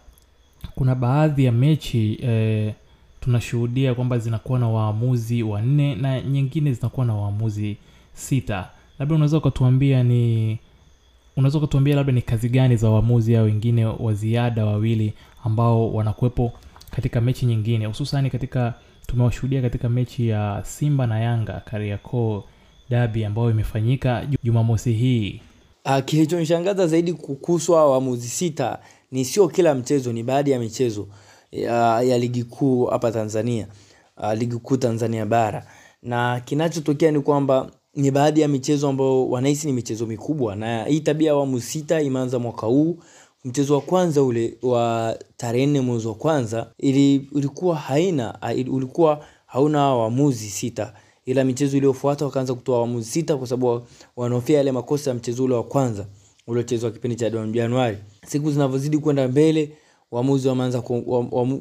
kuna 0.74 0.94
baadhi 0.94 1.44
ya 1.44 1.52
mechi 1.52 2.18
eh, 2.22 2.74
tunashuhudia 3.20 3.94
kwamba 3.94 4.18
zinakuwa 4.18 4.58
na 4.58 4.68
waamuzi 4.68 5.42
wanne 5.42 5.94
na 5.94 6.20
nyingine 6.20 6.72
zinakuwa 6.72 7.06
na 7.06 7.14
waamuzi 7.14 7.76
sita. 8.14 8.68
Labda 8.98 9.14
unaweza 9.14 9.38
ukatuambia 9.38 10.02
ni 10.02 10.58
unaweza 11.36 11.58
ukatuambia 11.58 11.96
labda 11.96 12.12
ni 12.12 12.22
kazi 12.22 12.48
gani 12.48 12.76
za 12.76 12.90
waamuzi 12.90 13.36
au 13.36 13.44
wengine 13.44 13.84
wa 13.86 14.14
ziada 14.14 14.66
wawili 14.66 15.14
ambao 15.44 15.92
wanakuwepo 15.92 16.52
katika 16.90 17.20
mechi 17.20 17.46
nyingine 17.46 17.86
hususani 17.86 18.30
katika 18.30 18.74
tumewashuhudia 19.06 19.62
katika 19.62 19.88
mechi 19.88 20.28
ya 20.28 20.62
Simba 20.64 21.06
na 21.06 21.20
Yanga 21.20 21.62
Kariakoo 21.64 22.42
dabi 22.90 23.24
ambayo 23.24 23.50
imefanyika 23.50 24.26
Jumamosi 24.42 24.92
hii. 24.92 25.40
Uh, 25.84 25.98
kilichonishangaza 26.04 26.86
zaidi 26.86 27.12
kuhusu 27.12 27.72
hao 27.74 27.90
waamuzi 27.92 28.28
sita 28.28 28.78
ni 29.12 29.24
sio 29.24 29.48
kila 29.48 29.74
mchezo, 29.74 30.12
ni 30.12 30.22
baadhi 30.22 30.50
ya 30.50 30.58
michezo 30.58 31.08
ya, 31.52 32.02
ya 32.02 32.18
ligi 32.18 32.44
kuu 32.44 32.86
hapa 32.86 33.12
Tanzania, 33.12 33.66
uh, 34.16 34.32
ligi 34.32 34.56
kuu 34.56 34.76
Tanzania 34.76 35.26
bara, 35.26 35.66
na 36.02 36.40
kinachotokea 36.40 37.10
ni 37.10 37.20
kwamba 37.20 37.70
ni 37.94 38.10
baadhi 38.10 38.40
ya 38.40 38.48
michezo 38.48 38.88
ambayo 38.88 39.28
wanahisi 39.28 39.66
ni 39.66 39.72
michezo 39.72 40.06
mikubwa, 40.06 40.56
na 40.56 40.84
hii 40.84 41.00
tabia 41.00 41.28
ya 41.28 41.32
awamu 41.34 41.60
sita 41.60 42.00
imeanza 42.02 42.38
mwaka 42.38 42.66
huu. 42.66 42.96
Mchezo 43.44 43.74
wa 43.74 43.80
kwanza 43.80 44.22
ule 44.22 44.58
wa 44.62 45.16
tarehe 45.36 45.66
nne 45.66 45.80
mwezi 45.80 46.06
wa 46.08 46.14
kwanza 46.14 46.70
ili, 46.78 47.28
ulikuwa 47.32 47.76
haina 47.76 48.38
ulikuwa 48.70 49.24
hauna 49.46 49.94
waamuzi 49.94 50.50
sita, 50.50 50.92
ila 51.26 51.44
michezo 51.44 51.76
iliyofuata 51.76 52.24
wakaanza 52.24 52.54
kutoa 52.54 52.78
waamuzi 52.78 53.10
sita 53.10 53.36
kwa 53.36 53.46
sababu 53.46 53.82
wanahofia 54.16 54.56
yale 54.56 54.72
makosa 54.72 55.10
ya 55.10 55.16
mchezo 55.16 55.44
ule 55.44 55.54
wa 55.54 55.62
kwanza 55.62 56.06
uliochezwa 56.46 56.90
kipindi 56.90 57.16
cha 57.16 57.30
Januari. 57.30 57.98
Siku 58.26 58.50
zinavyozidi 58.50 58.98
kwenda 58.98 59.28
mbele 59.28 59.72
waamuzi 60.10 60.48
wameanza 60.48 60.80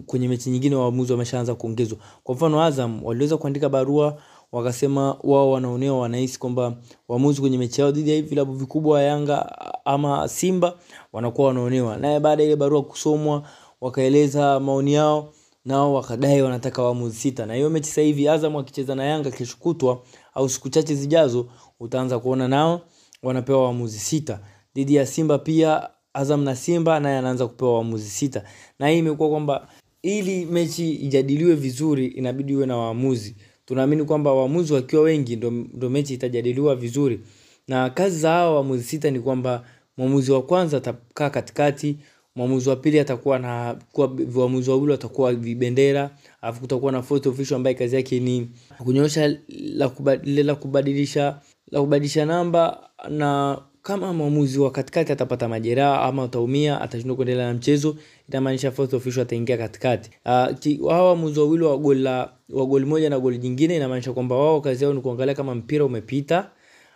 kwenye 0.05 0.27
mechi 0.27 0.49
nyingine, 0.49 0.75
waamuzi 0.75 1.11
wameshaanza 1.11 1.55
kuongezwa. 1.55 1.97
Kwa 2.23 2.35
mfano, 2.35 2.63
Azam 2.63 3.05
waliweza 3.05 3.37
kuandika 3.37 3.69
barua 3.69 4.21
wakasema 4.51 5.17
wao 5.23 5.51
wanaonewa, 5.51 5.99
wanahisi 5.99 6.39
kwamba 6.39 6.77
waamuzi 7.07 7.41
kwenye 7.41 7.57
mechi 7.57 7.81
yao 7.81 7.91
dhidi 7.91 8.11
ya 8.15 8.21
vilabu 8.21 8.53
vikubwa 8.53 9.01
Yanga 9.01 9.55
ama 9.85 10.27
Simba 10.27 10.73
wanakuwa 11.13 11.47
wanaonewa. 11.47 11.97
Naye 11.97 12.19
baada 12.19 12.43
ile 12.43 12.55
barua 12.55 12.83
kusomwa, 12.83 13.43
wakaeleza 13.81 14.59
maoni 14.59 14.93
yao, 14.93 15.33
nao 15.65 15.93
wakadai 15.93 16.41
wanataka 16.41 16.83
waamuzi 16.83 17.15
sita. 17.17 17.45
Na 17.45 17.53
hiyo 17.53 17.69
mechi 17.69 17.89
sasa 17.89 18.01
hivi 18.01 18.27
Azam 18.29 18.55
akicheza 18.55 18.95
na 18.95 19.03
Yanga 19.03 19.31
kesho 19.31 19.55
kutwa 19.59 20.01
au 20.33 20.49
siku 20.49 20.69
chache 20.69 20.95
zijazo, 20.95 21.47
utaanza 21.79 22.19
kuona 22.19 22.47
nao 22.47 22.81
wanapewa 23.23 23.63
waamuzi 23.63 23.99
sita. 23.99 24.39
Dhidi 24.75 24.95
ya 24.95 25.05
Simba 25.05 25.37
pia 25.37 25.89
Azam 26.13 26.43
na 26.43 26.55
Simba 26.55 26.99
naye 26.99 27.17
anaanza 27.17 27.47
kupewa 27.47 27.73
waamuzi 27.73 28.09
sita, 28.09 28.43
na 28.79 28.89
hii 28.89 28.97
imekuwa 28.99 29.29
kwamba 29.29 29.67
ili 30.01 30.45
mechi 30.45 30.91
ijadiliwe 30.95 31.55
vizuri 31.55 32.07
inabidi 32.07 32.53
iwe 32.53 32.65
na 32.65 32.77
waamuzi. 32.77 33.35
Tunaamini 33.69 34.03
kwamba 34.03 34.33
waamuzi 34.33 34.73
wakiwa 34.73 35.01
wengi 35.01 35.35
ndo, 35.35 35.89
mechi 35.89 36.13
itajadiliwa 36.13 36.75
vizuri, 36.75 37.19
na 37.67 37.89
kazi 37.89 38.19
za 38.19 38.29
hawa 38.31 38.55
waamuzi 38.55 38.83
sita 38.83 39.11
ni 39.11 39.19
kwamba 39.19 39.65
mwamuzi 39.97 40.31
wa 40.31 40.41
kwanza 40.41 40.77
atakaa 40.77 41.29
katikati, 41.29 41.97
mwamuzi 42.35 42.69
wa 42.69 42.75
pili 42.75 42.99
atakuwa 42.99 43.39
na 43.39 43.75
kwa 43.91 44.11
waamuzi 44.35 44.69
wawili 44.69 44.91
watakuwa 44.91 45.33
vibendera, 45.33 46.09
alafu 46.41 46.61
kutakuwa 46.61 46.91
na 46.91 47.01
fourth 47.01 47.27
official 47.27 47.55
ambaye 47.55 47.73
kazi 47.75 47.95
yake 47.95 48.19
ni 48.19 48.49
kunyoosha 48.77 49.37
la 49.47 50.55
kubadilisha 50.55 51.39
la 51.71 51.79
kubadilisha 51.81 52.25
namba 52.25 52.89
na 53.09 53.57
kama 53.83 54.13
mwamuzi 54.13 54.59
wa 54.59 54.71
katikati 54.71 55.11
atapata 55.11 55.47
majeraha 55.47 56.01
ama 56.01 56.23
ataumia 56.23 56.81
atashindwa 56.81 57.15
kuendelea 57.15 57.47
na 57.47 57.53
mchezo 57.53 57.95
itamaanisha 58.29 58.71
fourth 58.71 58.93
official 58.93 59.21
ataingia 59.21 59.57
katikati. 59.57 60.09
Uh, 60.25 60.89
hawa 60.91 61.07
waamuzi 61.07 61.39
wawili 61.39 61.63
wa 61.63 61.77
goli 61.77 62.01
la 62.01 62.33
wa 62.49 62.65
goli 62.65 62.85
moja 62.85 63.09
na 63.09 63.19
goli 63.19 63.37
jingine 63.37 63.75
inamaanisha 63.75 64.13
kwamba 64.13 64.35
wao 64.35 64.61
kazi 64.61 64.83
yao 64.83 64.93
ni 64.93 65.01
kuangalia 65.01 65.35
kama 65.35 65.55
mpira 65.55 65.85
umepita 65.85 66.51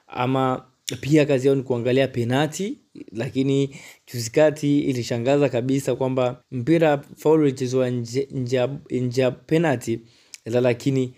ama 0.07 0.65
pia 1.01 1.25
kazi 1.25 1.47
yao 1.47 1.55
ni 1.55 1.63
kuangalia 1.63 2.07
penati 2.07 2.77
lakini 3.11 3.75
juzi 4.13 4.31
kati 4.31 4.79
ilishangaza 4.79 5.49
kabisa 5.49 5.95
kwamba 5.95 6.41
mpira 6.51 6.97
faulu 7.17 7.43
ilichezwa 7.47 7.89
nje 7.89 8.27
ya 9.21 9.31
penati 9.31 9.99
lakini 10.45 11.13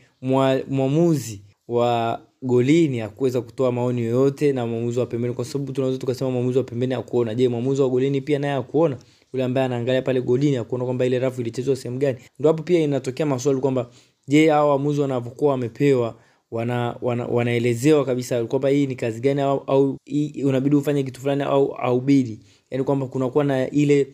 mwamuzi 0.68 1.42
wa 1.68 2.22
golini 2.46 3.00
hakuweza 3.00 3.42
kutoa 3.42 3.72
maoni 3.72 4.02
yoyote 4.02 4.54
na 4.54 4.66
mwamuzi 4.68 5.00
wa 5.00 5.06
pembeni. 5.06 5.34
Kwa 5.34 5.46
sababu 5.46 5.72
tunaweza 5.72 5.98
tukasema 6.00 6.32
mwamuzi 6.32 6.58
wa 6.58 6.64
pembeni 6.64 6.94
hakuona. 6.94 7.36
Je 7.36 7.48
mwamuzi 7.48 7.82
wa 7.82 7.90
golini 7.90 8.22
pia 8.22 8.40
naye 8.40 8.54
hakuona? 8.54 8.98
Yule 9.34 9.44
ambaye 9.44 9.66
anaangalia 9.66 10.02
pale 10.02 10.22
golini 10.22 10.56
hakuona 10.56 10.86
kwamba 10.86 11.06
ile 11.06 11.20
rafu 11.20 11.42
ilichezwa 11.42 11.76
sehemu 11.76 11.98
gani? 12.00 12.18
Ndio 12.40 12.52
hapo 12.52 12.64
pia 12.64 12.80
inatokea 12.80 13.26
maswali 13.26 13.60
kwamba 13.60 13.90
je 14.28 14.50
hao 14.50 14.70
waamuzi 14.70 15.02
wanavyokuwa 15.02 15.52
wamepewa 15.52 16.16
wana, 16.52 16.96
wana, 17.02 17.26
wanaelezewa 17.26 18.06
kabisa 18.06 18.46
kwamba 18.46 18.70
hii 18.70 18.88
ni 18.88 18.96
kazi 18.96 19.20
gani 19.22 19.42
au, 19.42 19.64
au 19.68 19.98
unabidi 20.44 20.76
ufanye 20.76 21.04
kitu 21.04 21.22
fulani 21.22 21.44
au 21.44 21.68
haubidi, 21.72 22.40
yaani 22.72 22.84
kwamba 22.84 23.08
kunakuwa 23.08 23.44
na 23.44 23.70
ile 23.70 24.08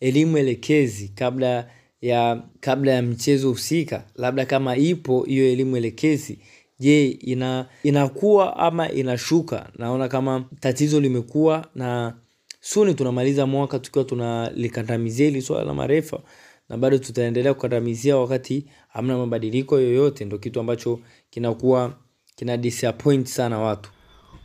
elimu 0.00 0.38
elekezi 0.38 1.08
kabla 1.08 1.70
ya 2.00 2.42
kabla 2.60 2.92
ya 2.92 3.02
mchezo 3.02 3.48
husika. 3.48 4.04
Labda 4.16 4.46
kama 4.46 4.76
ipo 4.76 5.22
hiyo 5.22 5.52
elimu 5.52 5.76
elekezi 5.76 6.38
je 6.78 7.06
ina 7.10 7.66
inakuwa 7.82 8.56
ama 8.56 8.92
inashuka? 8.92 9.70
Naona 9.78 10.08
kama 10.08 10.44
tatizo 10.60 11.00
limekuwa 11.00 11.66
na 11.74 12.14
suni 12.60 12.94
tunamaliza 12.94 13.46
mwaka 13.46 13.78
tukiwa 13.78 14.04
tunalikandamizia 14.04 15.26
hili 15.26 15.42
swala 15.42 15.64
la 15.64 15.74
marefa 15.74 16.20
na 16.68 16.76
bado 16.76 16.98
tutaendelea 16.98 17.54
kukandamizia 17.54 18.16
wakati 18.16 18.66
hamna 18.88 19.18
mabadiliko 19.18 19.80
yoyote. 19.80 20.24
Ndo 20.24 20.38
kitu 20.38 20.60
ambacho 20.60 21.00
kinakuwa 21.30 21.94
kina 22.36 22.56
disappoint 22.56 23.26
sana 23.26 23.58
watu. 23.58 23.90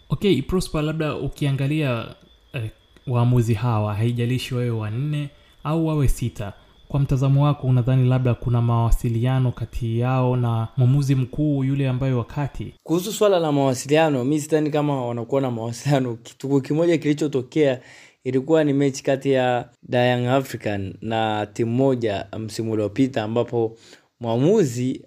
Okay 0.10 0.42
prosper 0.42 0.82
labda 0.84 1.16
ukiangalia 1.16 2.16
eh, 2.54 2.70
waamuzi 3.08 3.54
hawa 3.54 3.94
haijalishi 3.96 4.54
wawe 4.56 4.70
wanne 4.70 5.30
au 5.64 5.88
wawe 5.88 6.08
sita 6.08 6.54
kwa 6.92 7.00
mtazamo 7.00 7.44
wako 7.44 7.68
unadhani 7.68 8.10
labda 8.10 8.34
kuna 8.34 8.62
mawasiliano 8.62 9.52
kati 9.52 10.00
yao 10.00 10.36
na 10.36 10.68
mwamuzi 10.78 11.16
mkuu 11.16 11.64
yule 11.64 11.90
ambaye 11.90 12.14
wakati? 12.14 12.74
Kuhusu 12.84 13.12
swala 13.14 13.40
la 13.40 13.52
mawasiliano 13.52 14.24
mi 14.26 14.40
sidhani 14.40 14.70
kama 14.70 15.06
wanakuwa 15.06 15.42
na 15.42 15.52
mawasiliano. 15.52 16.16
Kitu 16.24 16.62
kimoja 16.62 16.98
kilichotokea 16.98 17.80
ilikuwa 18.24 18.64
ni 18.64 18.74
mechi 18.74 19.04
kati 19.04 19.32
ya 19.32 19.70
Young 19.92 20.28
African 20.28 20.94
na 21.02 21.46
timu 21.54 21.72
moja 21.72 22.28
msimu 22.40 22.72
uliopita 22.72 23.24
ambapo 23.24 23.78
mwamuzi 24.20 25.02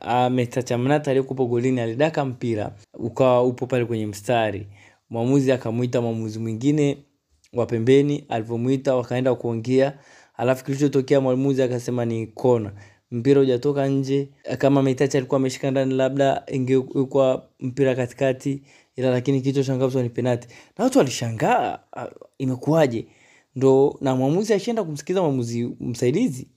ametachamnata 0.00 1.10
aliyokupo 1.10 1.46
golini 1.46 1.80
alidaka 1.80 2.24
mpira 2.24 2.72
ukawa 2.94 3.42
upo 3.42 3.66
pale 3.66 3.84
kwenye 3.84 4.06
mstari. 4.06 4.66
Mwamuzi 5.10 5.52
akamwita 5.52 6.00
mwamuzi 6.00 6.38
mwingine 6.38 6.98
wa 7.52 7.66
pembeni 7.66 8.24
alivyomwita 8.28 8.94
wakaenda 8.94 9.34
kuongea 9.34 9.98
alafu 10.36 10.64
kilichotokea 10.64 11.20
mwamuzi 11.20 11.62
akasema 11.62 12.04
ni 12.04 12.26
kona 12.26 12.72
mpira 13.10 13.40
hujatoka 13.40 13.86
nje 13.86 14.28
kama 14.58 14.82
metachi 14.82 15.16
alikuwa 15.16 15.36
ameshika 15.40 15.70
ndani 15.70 15.94
labda 15.94 16.42
ingekuwa 16.52 17.48
mpira 17.60 17.94
katikati 17.94 18.62
ila 18.96 19.10
lakini 19.10 19.40
kilichoshangazwa 19.40 20.02
ni 20.02 20.08
penati 20.10 20.48
na 20.78 20.84
watu 20.84 20.98
walishangaa 20.98 21.78
ah, 21.96 22.06
imekuwaje? 22.38 23.06
Ndo 23.56 23.98
na 24.00 24.16
mwamuzi 24.16 24.54
ashienda 24.54 24.84
kumsikiza 24.84 25.22
mwamuzi 25.22 25.76
msaidizi. 25.80 26.48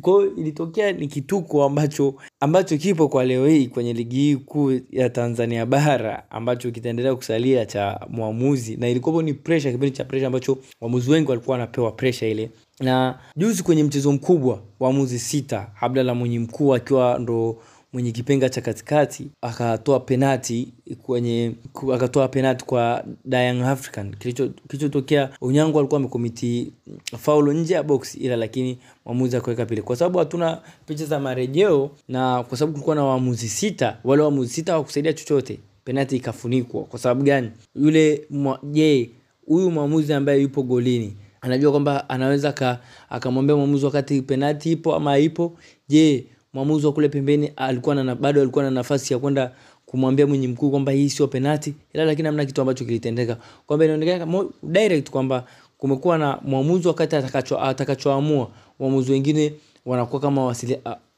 Kwao 0.00 0.26
ilitokea 0.26 0.92
ni 0.92 1.06
kituko 1.08 1.64
ambacho 1.64 2.14
ambacho 2.40 2.76
kipo 2.78 3.08
kwa 3.08 3.24
leo 3.24 3.46
hii 3.46 3.66
kwenye 3.66 3.92
ligi 3.92 4.16
hii 4.16 4.36
kuu 4.36 4.80
ya 4.90 5.10
tanzania 5.10 5.66
bara 5.66 6.30
ambacho 6.30 6.70
kitaendelea 6.70 7.14
kusalia 7.14 7.66
cha 7.66 8.06
mwamuzi. 8.10 8.76
Na 8.76 8.88
ilikuwapo 8.88 9.22
ni 9.22 9.34
presha 9.34 9.72
kipindi 9.72 9.96
cha 9.96 10.04
presha 10.04 10.26
ambacho 10.26 10.58
waamuzi 10.80 11.10
wengi 11.10 11.28
walikuwa 11.30 11.54
wanapewa 11.54 11.92
presha 11.92 12.26
ile 12.26 12.50
na 12.80 13.18
juzi 13.36 13.62
kwenye 13.62 13.84
mchezo 13.84 14.12
mkubwa 14.12 14.62
waamuzi 14.80 15.18
sita 15.18 15.70
Abdalla 15.80 16.14
mwenye 16.14 16.38
mkuu 16.38 16.74
akiwa 16.74 17.18
ndo 17.18 17.56
mwenye 17.92 18.12
kipenga 18.12 18.48
cha 18.48 18.60
katikati 18.60 19.26
akatoa 19.42 20.00
penati 20.00 20.68
kwenye 21.02 21.52
akatoa 21.94 22.28
penati 22.28 22.64
kwa 22.64 23.04
Young 23.30 23.62
African. 23.62 24.16
Kilicho 24.16 24.48
kilichotokea 24.68 25.30
Unyango 25.40 25.78
alikuwa 25.78 26.00
amekomiti 26.00 26.72
faulo 27.18 27.52
nje 27.52 27.74
ya 27.74 27.82
box 27.82 28.14
ila 28.14 28.36
lakini 28.36 28.78
mwamuzi 29.04 29.36
akaweka 29.36 29.66
pile. 29.66 29.82
kwa 29.82 29.96
sababu 29.96 30.18
hatuna 30.18 30.60
picha 30.86 31.04
za 31.06 31.20
marejeo 31.20 31.90
na 32.08 32.42
kwa 32.42 32.58
sababu 32.58 32.72
kulikuwa 32.72 32.96
na 32.96 33.04
waamuzi 33.04 33.48
sita 33.48 33.98
wale 34.04 34.22
waamuzi 34.22 34.52
sita 34.54 34.72
hawakusaidia 34.72 35.12
chochote 35.12 35.58
penati 35.84 36.16
ikafunikwa. 36.16 36.84
Kwa 36.84 36.98
sababu 36.98 37.22
gani? 37.22 37.50
Yule 37.74 38.26
je 38.62 39.10
huyu 39.46 39.70
mwamuzi 39.70 40.12
ambaye 40.12 40.42
yupo 40.42 40.62
golini 40.62 41.16
anajua 41.40 41.70
kwamba 41.70 42.08
anaweza 42.08 42.78
akamwambia 43.10 43.56
mwamuzi 43.56 43.84
wakati 43.84 44.22
penati 44.22 44.72
ipo 44.72 44.94
ama 44.94 45.10
haipo 45.10 45.56
je 45.88 46.26
mwamuzi 46.52 46.86
wa 46.86 46.92
kule 46.92 47.08
pembeni 47.08 47.52
alikuwa 47.56 47.94
na 47.94 48.14
bado 48.14 48.40
alikuwa 48.40 48.64
na 48.64 48.70
nafasi 48.70 49.12
ya 49.12 49.18
kwenda 49.18 49.52
kumwambia 49.86 50.26
mwenye 50.26 50.48
mkuu 50.48 50.70
kwamba 50.70 50.92
hii 50.92 51.08
sio 51.08 51.28
penati 51.28 51.74
ila 51.92 52.04
lakini 52.04 52.26
hamna 52.26 52.44
kitu 52.44 52.60
ambacho 52.60 52.84
kilitendeka. 52.84 53.36
Kwamba 53.66 53.84
inaonekana 53.84 54.44
direct 54.62 55.10
kwamba 55.10 55.44
kumekuwa 55.78 56.18
na 56.18 56.38
mwamuzi 56.42 56.88
wakati 56.88 57.16
atakacho 57.16 57.60
atakachoamua 57.60 58.50
waamuzi 58.78 59.12
wengine 59.12 59.52
wanakuwa 59.86 60.20
kama 60.20 60.54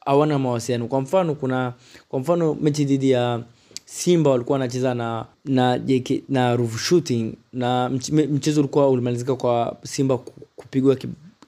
hawana 0.07 0.39
mawasiliano. 0.39 0.87
Kwa 0.87 1.01
mfano 1.01 1.35
kuna 1.35 1.73
kwa 2.09 2.21
mfano 2.21 2.55
mechi 2.61 2.85
dhidi 2.85 3.11
ya 3.11 3.41
simba 3.95 4.31
walikuwa 4.31 4.55
wanacheza 4.59 4.95
na 4.95 5.25
na 5.45 5.79
JK, 5.79 6.23
na 6.29 6.57
Ruvu 6.57 6.79
shooting 6.79 7.35
na 7.53 7.89
mchezo 8.31 8.61
ulikuwa 8.61 8.89
ulimalizika 8.91 9.37
kwa 9.37 9.77
simba 9.85 10.19
ku- 10.19 10.33
kupigwa 10.57 10.97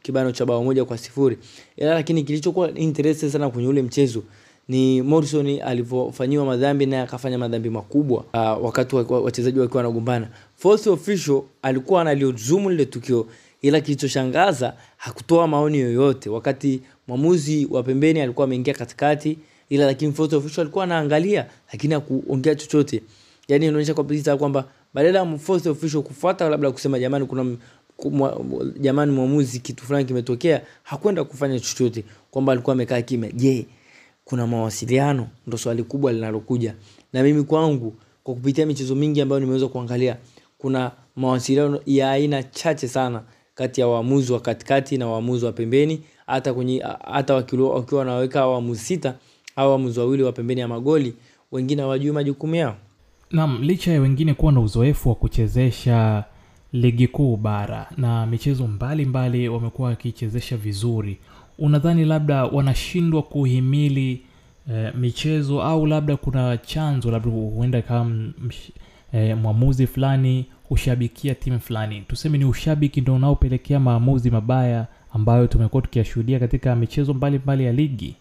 kibano 0.02 0.33
cha 0.33 0.46
bao 0.46 0.64
moja 0.64 0.85
kwa 0.85 0.98
sifuri. 0.98 1.38
Ila 1.76 1.94
lakini 1.94 2.22
kilichokuwa 2.24 2.74
interesting 2.74 3.30
sana 3.30 3.50
kwenye 3.50 3.68
ule 3.68 3.83
mchezo 3.83 4.22
ni 4.68 5.02
morrison 5.02 5.61
alivyofanyiwa 5.62 6.44
madhambi 6.44 6.87
naye 6.87 7.02
akafanya 7.02 7.38
madhambi 7.38 7.70
makubwa 7.70 8.18
uh, 8.35 8.64
wakati 8.64 8.96
wa- 8.96 9.02
wa- 9.09 9.20
wachezaji 9.20 9.61
wakiwa 9.61 9.76
wanagombana. 9.83 10.28
Fourth 10.57 10.87
official 10.87 11.42
alikuwa 11.62 12.00
analizumu 12.00 12.70
lile 12.70 12.87
tukio 12.87 13.26
ila 13.62 13.80
kilichoshangaza 13.80 14.74
hakutoa 14.96 15.46
maoni 15.48 15.78
yoyote. 15.78 16.30
Wakati 16.30 16.80
mwamuzi 17.09 17.66
wa 17.70 17.83
pembeni 17.83 18.20
alikuwa 18.20 18.44
ameingia 18.44 18.74
katikati 18.74 19.38
ila 19.68 19.87
lakini 19.87 20.12
fourth 20.12 20.33
official 20.33 20.61
alikuwa 20.61 20.85
anaangalia 20.85 21.46
lakini 21.72 21.94
hakuongea 21.94 22.55
chochote. 22.55 23.03
Yani 23.48 23.66
inaonyesha 23.66 23.94
kabisa 23.94 24.37
kwamba 24.37 24.64
badala 24.94 25.18
ya 25.18 25.38
fourth 25.38 25.66
official 25.66 26.03
kufuata 26.03 26.48
labda 26.48 26.70
kusema 26.72 26.98
jamani 26.98 27.27
kuna 27.27 27.42
m- 27.42 27.57
kumwa- 27.96 28.40
jamani 28.81 29.12
mwamuzi 29.12 29.59
kitu 29.59 29.85
fulani 29.85 30.05
kimetokea 30.05 30.62
hakwenda 30.83 31.24
kufanya 31.24 31.61
chochote. 31.61 32.05
Kwamba 32.31 32.53
alikuwa 32.53 32.72
amekaa 32.74 33.03
kimya. 33.03 33.31
Je 33.33 33.66
kuna 34.24 34.46
mawasiliano? 34.46 35.29
Ndo 35.46 35.59
swali 35.59 35.83
kubwa 35.83 36.12
linalokuja. 36.12 36.74
Na 37.12 37.22
mimi 37.22 37.42
kwangu 37.42 37.94
kwa 38.24 38.35
kupitia 38.35 38.66
michezo 38.66 38.94
mingi 38.94 39.20
ambayo 39.20 39.40
nimeweza 39.40 39.68
kuangalia 39.68 40.16
kuna 40.59 40.90
mawasiliano 41.16 41.81
ya 41.87 42.11
aina 42.11 42.42
chache 42.42 42.88
sana 42.88 43.22
kati 43.55 43.81
ya 43.81 43.87
waamuzi 43.88 44.33
wa 44.33 44.40
katikati 44.40 44.98
na 44.98 45.07
waamuzi 45.07 45.44
wa 45.44 45.53
pembeni. 45.53 46.00
Hata 46.27 46.55
kwenye 46.55 46.85
hata 47.12 47.35
wakiwa 47.35 47.98
wanaweka 47.98 48.46
waamuzi 48.46 48.81
sita 48.81 49.14
au 49.57 49.71
waamuzi 49.71 50.01
wawili 50.01 50.23
wa 50.23 50.33
pembeni 50.33 50.61
ya 50.61 50.69
magoli 50.69 51.14
wengine 51.53 51.83
hawajui 51.83 52.12
majukumu 52.12 52.55
yao. 52.55 52.77
Nam 53.31 53.62
licha 53.62 53.93
ya 53.93 54.01
wengine 54.01 54.35
kuwa 54.35 54.53
na 54.53 54.61
uzoefu 54.61 55.09
wa 55.09 55.14
kuchezesha 55.14 56.25
ligi 56.73 57.09
kuu 57.09 57.37
bara 57.37 57.87
na 57.97 58.27
michezo 58.27 58.67
mbalimbali 58.67 59.49
wamekuwa 59.49 59.88
wakichezesha 59.88 60.57
vizuri 60.57 61.19
unadhani 61.59 62.05
labda 62.05 62.45
wanashindwa 62.45 63.23
kuhimili 63.23 64.23
eh, 64.73 64.93
michezo 64.95 65.62
au 65.62 65.87
labda 65.87 66.17
kuna 66.17 66.57
chanzo 66.57 67.11
labda 67.11 67.31
huenda 67.31 67.83
kama 67.83 68.11
msh- 68.47 68.71
eh, 69.12 69.37
mwamuzi 69.37 69.87
fulani 69.87 70.47
hushabikia 70.69 71.35
timu 71.35 71.61
fulani. 71.61 72.01
Tuseme 72.09 72.38
ni 72.38 72.45
ushabiki 72.45 73.01
ndo 73.01 73.14
unaopelekea 73.14 73.81
maamuzi 73.81 74.31
mabaya 74.31 74.87
ambayo 75.12 75.47
tumekuwa 75.47 75.83
tukiyashuhudia 75.83 76.38
katika 76.38 76.77
michezo 76.77 77.14
mbalimbali 77.14 77.64
ya 77.64 77.73
ligi 77.73 78.17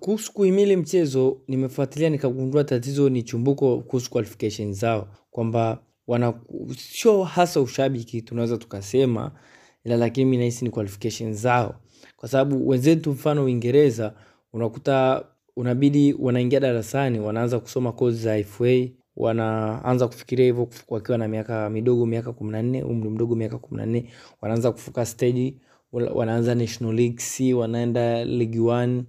kuhusu 0.00 0.32
kuhimili 0.32 0.76
mchezo 0.76 1.40
nimefuatilia 1.48 2.10
nikagundua 2.10 2.64
tatizo 2.64 3.08
ni 3.08 3.22
chumbuko 3.22 3.78
kuhusu 3.78 4.10
qualification 4.10 4.74
zao. 4.74 5.08
Kwamba 5.30 5.78
wana 6.06 6.34
sio 6.78 7.24
hasa 7.24 7.60
ushabiki 7.60 8.22
tunaweza 8.22 8.56
tukasema 8.56 9.32
ila 9.84 9.96
lakini 9.96 10.30
mi 10.30 10.36
nahisi 10.36 10.64
ni 10.64 10.70
qualification 10.70 11.34
zao. 11.34 11.74
Kwa 12.16 12.28
sababu 12.28 12.68
wenzetu 12.68 13.10
mfano 13.12 13.44
uingereza 13.44 14.14
unakuta 14.52 15.24
unabidi 15.56 16.14
wanaingia 16.18 16.60
darasani 16.60 17.20
wanaanza 17.20 17.60
kusoma 17.60 17.92
kozi 17.92 18.22
za 18.22 18.44
fa 18.44 18.64
wanaanza 19.16 20.08
kufikiria 20.08 20.44
hivyo 20.46 20.68
wakiwa 20.88 21.18
na 21.18 21.28
miaka 21.28 21.70
midogo 21.70 22.06
miaka 22.06 22.32
kumi 22.32 22.50
na 22.52 22.62
nne 22.62 22.82
umri 22.82 23.10
mdogo 23.10 23.34
miaka 23.36 23.58
kumi 23.58 23.80
na 23.80 23.86
nne 23.86 24.04
wanaanza 24.40 24.72
kufuka 24.72 25.06
stage 25.06 25.54
wanaanza 25.92 26.54
national 26.54 26.94
league 26.94 27.18
c 27.18 27.54
wanaenda 27.54 28.24
league 28.24 28.58
1 28.60 29.02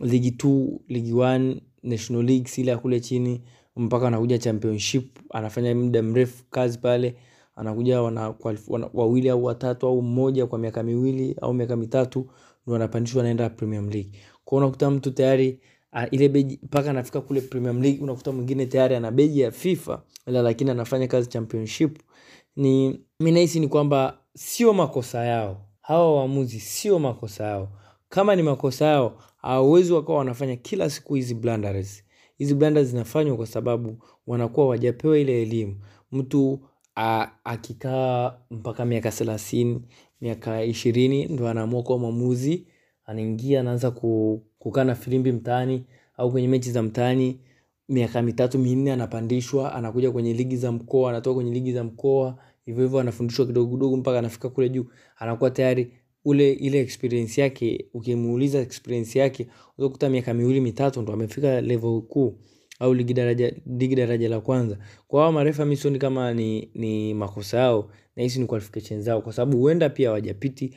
ligi 0.00 0.30
2 0.30 0.78
ligi 0.88 1.12
1 1.12 1.56
national 1.82 2.24
league 2.24 2.64
ya 2.66 2.78
kule 2.78 3.00
chini 3.00 3.42
mpaka 3.76 4.08
anakuja 4.08 4.38
championship 4.38 5.18
anafanya 5.30 5.74
muda 5.74 6.02
mrefu 6.02 6.44
kazi 6.50 6.78
pale 6.78 7.16
anakuja 7.56 8.02
wana, 8.02 8.34
wana, 8.68 8.90
wawili 8.94 9.28
au 9.30 9.44
watatu 9.44 9.86
au 9.86 10.02
mmoja 10.02 10.46
kwa 10.46 10.58
miaka 10.58 10.82
miwili 10.82 11.36
au 11.42 11.54
miaka 11.54 11.76
mitatu 11.76 12.26
ndio 12.66 12.76
anapandishwa 12.76 13.20
anaenda 13.22 13.50
premium 13.50 13.88
league. 13.90 14.10
Kwao 14.44 14.58
unakuta 14.62 14.90
mtu 14.90 15.10
tayari 15.10 15.60
uh, 15.92 16.02
ile 16.10 16.28
beji 16.28 16.58
mpaka 16.62 16.90
anafika 16.90 17.20
kule 17.20 17.40
premium 17.40 17.82
league 17.82 18.02
unakuta 18.02 18.32
mwingine 18.32 18.66
tayari 18.66 18.94
ana 18.94 19.10
beji 19.10 19.40
ya 19.40 19.50
fifa 19.50 20.02
ila 20.26 20.42
lakini 20.42 20.70
anafanya 20.70 21.06
kazi 21.06 21.28
championship. 21.28 21.98
Ni 22.56 23.00
mimi 23.20 23.32
nahisi 23.32 23.60
ni 23.60 23.68
kwamba 23.68 24.18
sio 24.34 24.72
makosa 24.72 25.24
yao. 25.24 25.66
Hawa 25.80 26.16
waamuzi 26.16 26.60
sio 26.60 26.98
makosa 26.98 27.44
yao. 27.44 27.68
Kama 28.08 28.36
ni 28.36 28.42
makosa 28.42 28.84
yao 28.84 29.18
hawawezi 29.42 29.92
wakawa 29.92 30.18
wanafanya 30.18 30.56
kila 30.56 30.90
siku 30.90 31.14
hizi 31.14 31.34
blunders. 31.34 32.04
Hizi 32.38 32.54
blunders 32.54 32.88
zinafanywa 32.88 33.36
kwa 33.36 33.46
sababu 33.46 33.96
wanakuwa 34.26 34.66
wajapewa 34.68 35.18
ile 35.18 35.42
elimu. 35.42 35.76
Mtu 36.12 36.60
akikaa 37.44 38.38
mpaka 38.50 38.84
miaka 38.84 39.10
thelathini 39.10 39.80
miaka 40.20 40.64
ishirini 40.64 41.26
ndo 41.26 41.48
anaamua 41.48 41.82
kuwa 41.82 41.98
mwamuzi 41.98 42.66
anaingia 43.06 43.60
anaanza 43.60 43.90
kukaa 44.58 44.84
na 44.84 44.94
filimbi 44.94 45.32
mtaani 45.32 45.84
au 46.16 46.30
kwenye 46.32 46.48
mechi 46.48 46.70
za 46.70 46.82
mtaani 46.82 47.40
miaka 47.88 48.22
mitatu 48.22 48.58
minne 48.58 48.92
anapandishwa 48.92 49.74
anakuja 49.74 50.10
kwenye 50.12 50.32
ligi 50.32 50.56
za 50.56 50.72
mkoa 50.72 51.10
anatoka 51.10 51.34
kwenye 51.34 51.50
ligi 51.52 51.72
za 51.72 51.84
mkoa 51.84 52.38
hivyo 52.66 52.84
hivyo 52.84 53.00
anafundishwa 53.00 53.46
kidogo 53.46 53.74
kidogo 53.76 53.96
mpaka 53.96 54.18
anafika 54.18 54.48
kule 54.48 54.68
juu 54.68 54.84
anakuwa 55.18 55.50
tayari 55.50 55.92
ule 56.24 56.52
ile 56.52 56.80
experience 56.80 57.40
yake 57.40 57.86
ukimuuliza 57.94 58.58
experience 58.60 59.18
yake 59.18 59.46
utakuta 59.78 60.10
miaka 60.10 60.34
miwili 60.34 60.60
mitatu 60.60 61.02
ndo 61.02 61.12
amefika 61.12 61.60
level 61.60 62.00
kuu 62.00 62.38
au 62.78 62.94
ligi 62.94 63.14
daraja 63.14 63.52
ligi 63.66 63.94
daraja 63.94 64.28
la 64.28 64.40
kwanza. 64.40 64.78
Kwa 65.08 65.22
hao 65.22 65.32
marefa 65.32 65.64
mi 65.64 65.76
sioni 65.76 65.98
kama 65.98 66.34
ni, 66.34 66.70
ni 66.74 67.14
makosa 67.14 67.58
yao 67.58 67.90
nahisi 68.16 68.40
ni 68.40 68.46
qualification 68.46 69.02
zao 69.02 69.22
kwa 69.22 69.32
sababu 69.32 69.58
huenda 69.58 69.88
pia 69.88 70.08
hawajapiti 70.08 70.74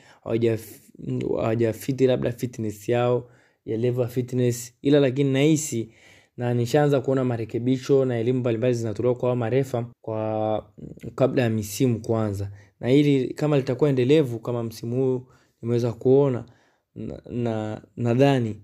hawajafiti 1.36 2.06
labda 2.06 2.32
fitness 2.32 2.88
yao 2.88 3.28
ya 3.66 3.76
level 3.76 4.08
fitness 4.08 4.74
ila 4.82 5.00
lakini 5.00 5.32
nahisi 5.32 5.88
na 6.36 6.54
nishaanza 6.54 7.00
kuona 7.00 7.24
marekebisho 7.24 8.04
na 8.04 8.18
elimu 8.18 8.38
mbalimbali 8.40 8.74
zinatolewa 8.74 9.14
kwa 9.14 9.36
marefa 9.36 9.86
kwa 10.02 10.66
kabla 11.14 11.42
ya 11.42 11.50
misimu 11.50 12.00
kuanza 12.00 12.50
na 12.84 12.90
hili 12.90 13.34
kama 13.34 13.56
litakuwa 13.56 13.90
endelevu 13.90 14.38
kama 14.38 14.62
msimu 14.62 14.96
huu 14.96 15.26
nimeweza 15.62 15.92
kuona 15.92 16.44
na 17.30 17.82
nadhani 17.96 18.48
na 18.48 18.56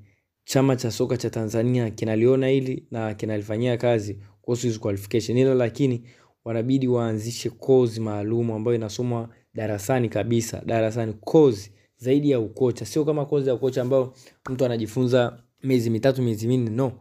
chama 0.44 0.76
cha 0.76 0.90
soka 0.90 1.16
cha 1.16 1.30
tanzania 1.30 1.90
kinaliona 1.90 2.48
hili 2.48 2.86
na 2.90 3.14
kinalifanyia 3.14 3.76
kazi 3.76 4.18
kuhusu 4.42 4.66
hizi 4.66 4.78
qualification. 4.78 5.38
Hilo 5.38 5.54
lakini 5.54 6.04
wanabidi 6.44 6.88
waanzishe 6.88 7.50
kozi 7.50 8.00
maalum 8.00 8.50
ambayo 8.50 8.74
inasomwa 8.74 9.28
darasani 9.54 10.08
kabisa. 10.08 10.62
Darasani 10.66 11.12
kozi 11.20 11.72
zaidi 11.96 12.30
ya 12.30 12.40
ukocha. 12.40 12.86
Sio 12.86 13.04
kama 13.04 13.26
kozi 13.26 13.48
ya 13.48 13.54
ukocha 13.54 13.82
ambayo 13.82 14.14
mtu 14.50 14.64
anajifunza 14.64 15.42
miezi 15.62 15.90
mitatu 15.90 16.22
miezi 16.22 16.46
minne. 16.48 16.70
No. 16.70 16.92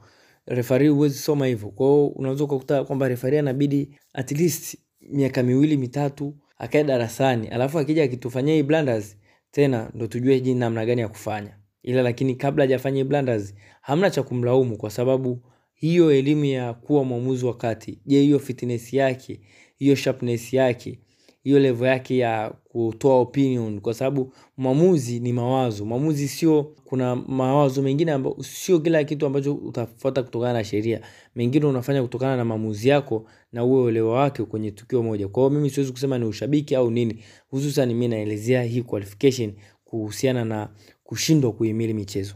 Refari 0.45 0.87
huwezi 0.87 1.17
soma 1.17 1.45
hivyo. 1.47 1.69
Kwao 1.69 2.07
unaweza 2.07 2.43
ukakuta 2.43 2.83
kwamba 2.83 3.07
refari 3.07 3.37
anabidi 3.37 3.95
at 4.13 4.31
least 4.31 4.77
miaka 5.11 5.43
miwili 5.43 5.77
mitatu 5.77 6.35
akae 6.59 6.83
darasani 6.83 7.47
alafu 7.47 7.79
akija 7.79 8.03
akitufanyia 8.03 8.53
hii 8.55 8.63
blunders 8.63 9.17
tena 9.51 9.91
ndo 9.93 10.07
tujue 10.07 10.39
jini 10.39 10.59
namna 10.59 10.85
gani 10.85 11.01
ya 11.01 11.07
kufanya. 11.07 11.57
Ila 11.83 12.01
lakini 12.01 12.35
kabla 12.35 12.63
hajafanya 12.63 13.05
blunders 13.05 13.55
hamna 13.81 14.09
cha 14.09 14.23
kumlaumu 14.23 14.77
kwa 14.77 14.89
sababu 14.89 15.43
hiyo 15.73 16.11
elimu 16.11 16.45
ya 16.45 16.73
kuwa 16.73 17.03
mwamuzi 17.03 17.45
wa 17.45 17.57
kati 17.57 18.01
je 18.05 18.21
hiyo 18.21 18.39
fitness 18.39 18.93
yake 18.93 19.41
hiyo 19.77 19.95
sharpness 19.95 20.53
yake 20.53 20.99
hiyo 21.49 21.59
level 21.59 21.87
yake 21.87 22.17
ya 22.17 22.53
kutoa 22.63 23.19
opinion 23.19 23.79
kwa 23.81 23.93
sababu 23.93 24.33
mwamuzi 24.57 25.19
ni 25.19 25.33
mawazo. 25.33 25.85
Mwamuzi 25.85 26.27
sio 26.27 26.63
kuna 26.85 27.15
mawazo 27.15 27.81
mengine 27.81 28.11
ambayo 28.11 28.35
sio 28.43 28.79
kila 28.79 29.03
kitu 29.03 29.25
ambacho 29.25 29.53
utafuata 29.53 30.23
kutokana 30.23 30.53
na 30.53 30.63
sheria. 30.63 31.01
Mengine 31.35 31.65
unafanya 31.65 32.01
kutokana 32.01 32.37
na 32.37 32.45
maamuzi 32.45 32.89
yako 32.89 33.25
na 33.51 33.63
uwe 33.63 33.81
uelewa 33.81 34.13
wake 34.19 34.43
kwenye 34.43 34.71
tukio 34.71 35.03
moja. 35.03 35.27
Kwa 35.27 35.43
hiyo 35.43 35.49
mimi 35.55 35.69
siwezi 35.69 35.91
kusema 35.91 36.17
ni 36.17 36.25
ushabiki 36.25 36.75
au 36.75 36.91
nini. 36.91 37.23
Hususan 37.49 37.93
mi 37.93 38.07
naelezea 38.07 38.63
hii 38.63 38.81
qualification 38.81 39.53
kuhusiana 39.83 40.45
na 40.45 40.69
kushindwa 41.03 41.51
kuhimili 41.53 41.93
michezo. 41.93 42.35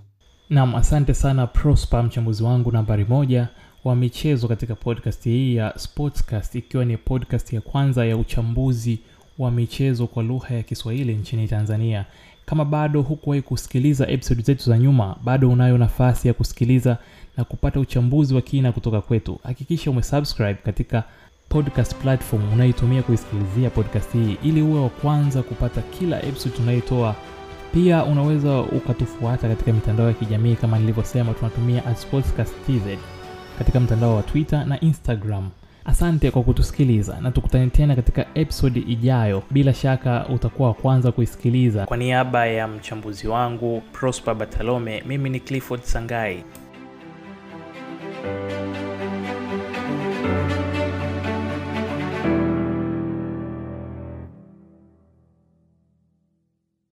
Nam 0.50 0.76
asante 0.76 1.14
sana 1.14 1.48
prosper 1.48 2.04
mchambuzi 2.04 2.44
wangu 2.44 2.72
nambari 2.72 3.06
moja 3.06 3.48
wa 3.84 3.96
michezo 3.96 4.48
katika 4.48 4.76
podcast 4.76 5.24
hii 5.24 5.56
ya 5.56 5.74
sportscast 5.78 6.56
ikiwa 6.56 6.86
ni 6.86 6.98
podcast 6.98 7.54
ya 7.54 7.62
kwanza 7.62 8.06
ya 8.06 8.18
uchambuzi 8.18 9.00
wa 9.40 9.52
michezo 9.52 10.08
kwa 10.08 10.24
lugha 10.24 10.56
ya 10.56 10.64
kiswahili 10.64 11.14
nchini 11.16 11.48
tanzania. 11.48 12.06
Kama 12.46 12.66
bado 12.66 13.02
hukuwahi 13.02 13.42
kusikiliza 13.42 14.08
episode 14.08 14.42
zetu 14.42 14.64
za 14.64 14.78
nyuma 14.78 15.16
bado 15.24 15.50
unayo 15.50 15.78
nafasi 15.78 16.28
ya 16.28 16.34
kusikiliza 16.34 16.98
na 17.38 17.44
kupata 17.44 17.80
uchambuzi 17.80 18.36
wa 18.36 18.42
kina 18.42 18.72
kutoka 18.72 19.02
kwetu. 19.02 19.40
Hakikisha 19.44 19.92
umesubscribe 19.92 20.54
katika 20.54 21.04
podcast 21.50 21.96
platform 21.96 22.54
unayoitumia 22.54 23.04
kuisikilizia 23.04 23.70
podcast 23.70 24.14
hii 24.14 24.38
ili 24.44 24.62
uwe 24.62 24.80
wa 24.80 24.90
kwanza 24.90 25.44
kupata 25.44 25.82
kila 25.82 26.24
episode 26.24 26.56
tunayoitoa 26.56 27.16
pia 27.74 28.04
unaweza 28.06 28.62
ukatufuata 28.62 29.48
katika 29.48 29.74
mitandao 29.74 30.08
ya 30.08 30.14
kijamii 30.14 30.56
kama 30.56 30.80
nilivyosema 30.80 31.34
tunatumia 31.34 31.86
at 31.86 31.98
sportscast 31.98 32.54
tz 32.66 33.13
katika 33.58 33.80
mtandao 33.80 34.16
wa 34.16 34.24
Twitter 34.24 34.66
na 34.66 34.80
Instagram. 34.80 35.50
Asante 35.86 36.32
kwa 36.32 36.44
kutusikiliza 36.44 37.18
na 37.22 37.32
tukutane 37.32 37.68
tena 37.68 37.96
katika 37.96 38.26
episodi 38.36 38.80
ijayo. 38.80 39.44
Bila 39.52 39.74
shaka 39.74 40.26
utakuwa 40.30 40.68
wa 40.68 40.74
kwanza 40.74 41.12
kuisikiliza. 41.12 41.86
Kwa 41.86 41.98
niaba 41.98 42.46
ya 42.46 42.68
mchambuzi 42.68 43.28
wangu 43.28 43.82
Prosper 43.92 44.36
Batalome, 44.36 45.04
mimi 45.08 45.30
ni 45.30 45.40
Clifford 45.40 45.82
Sangai. 45.84 46.44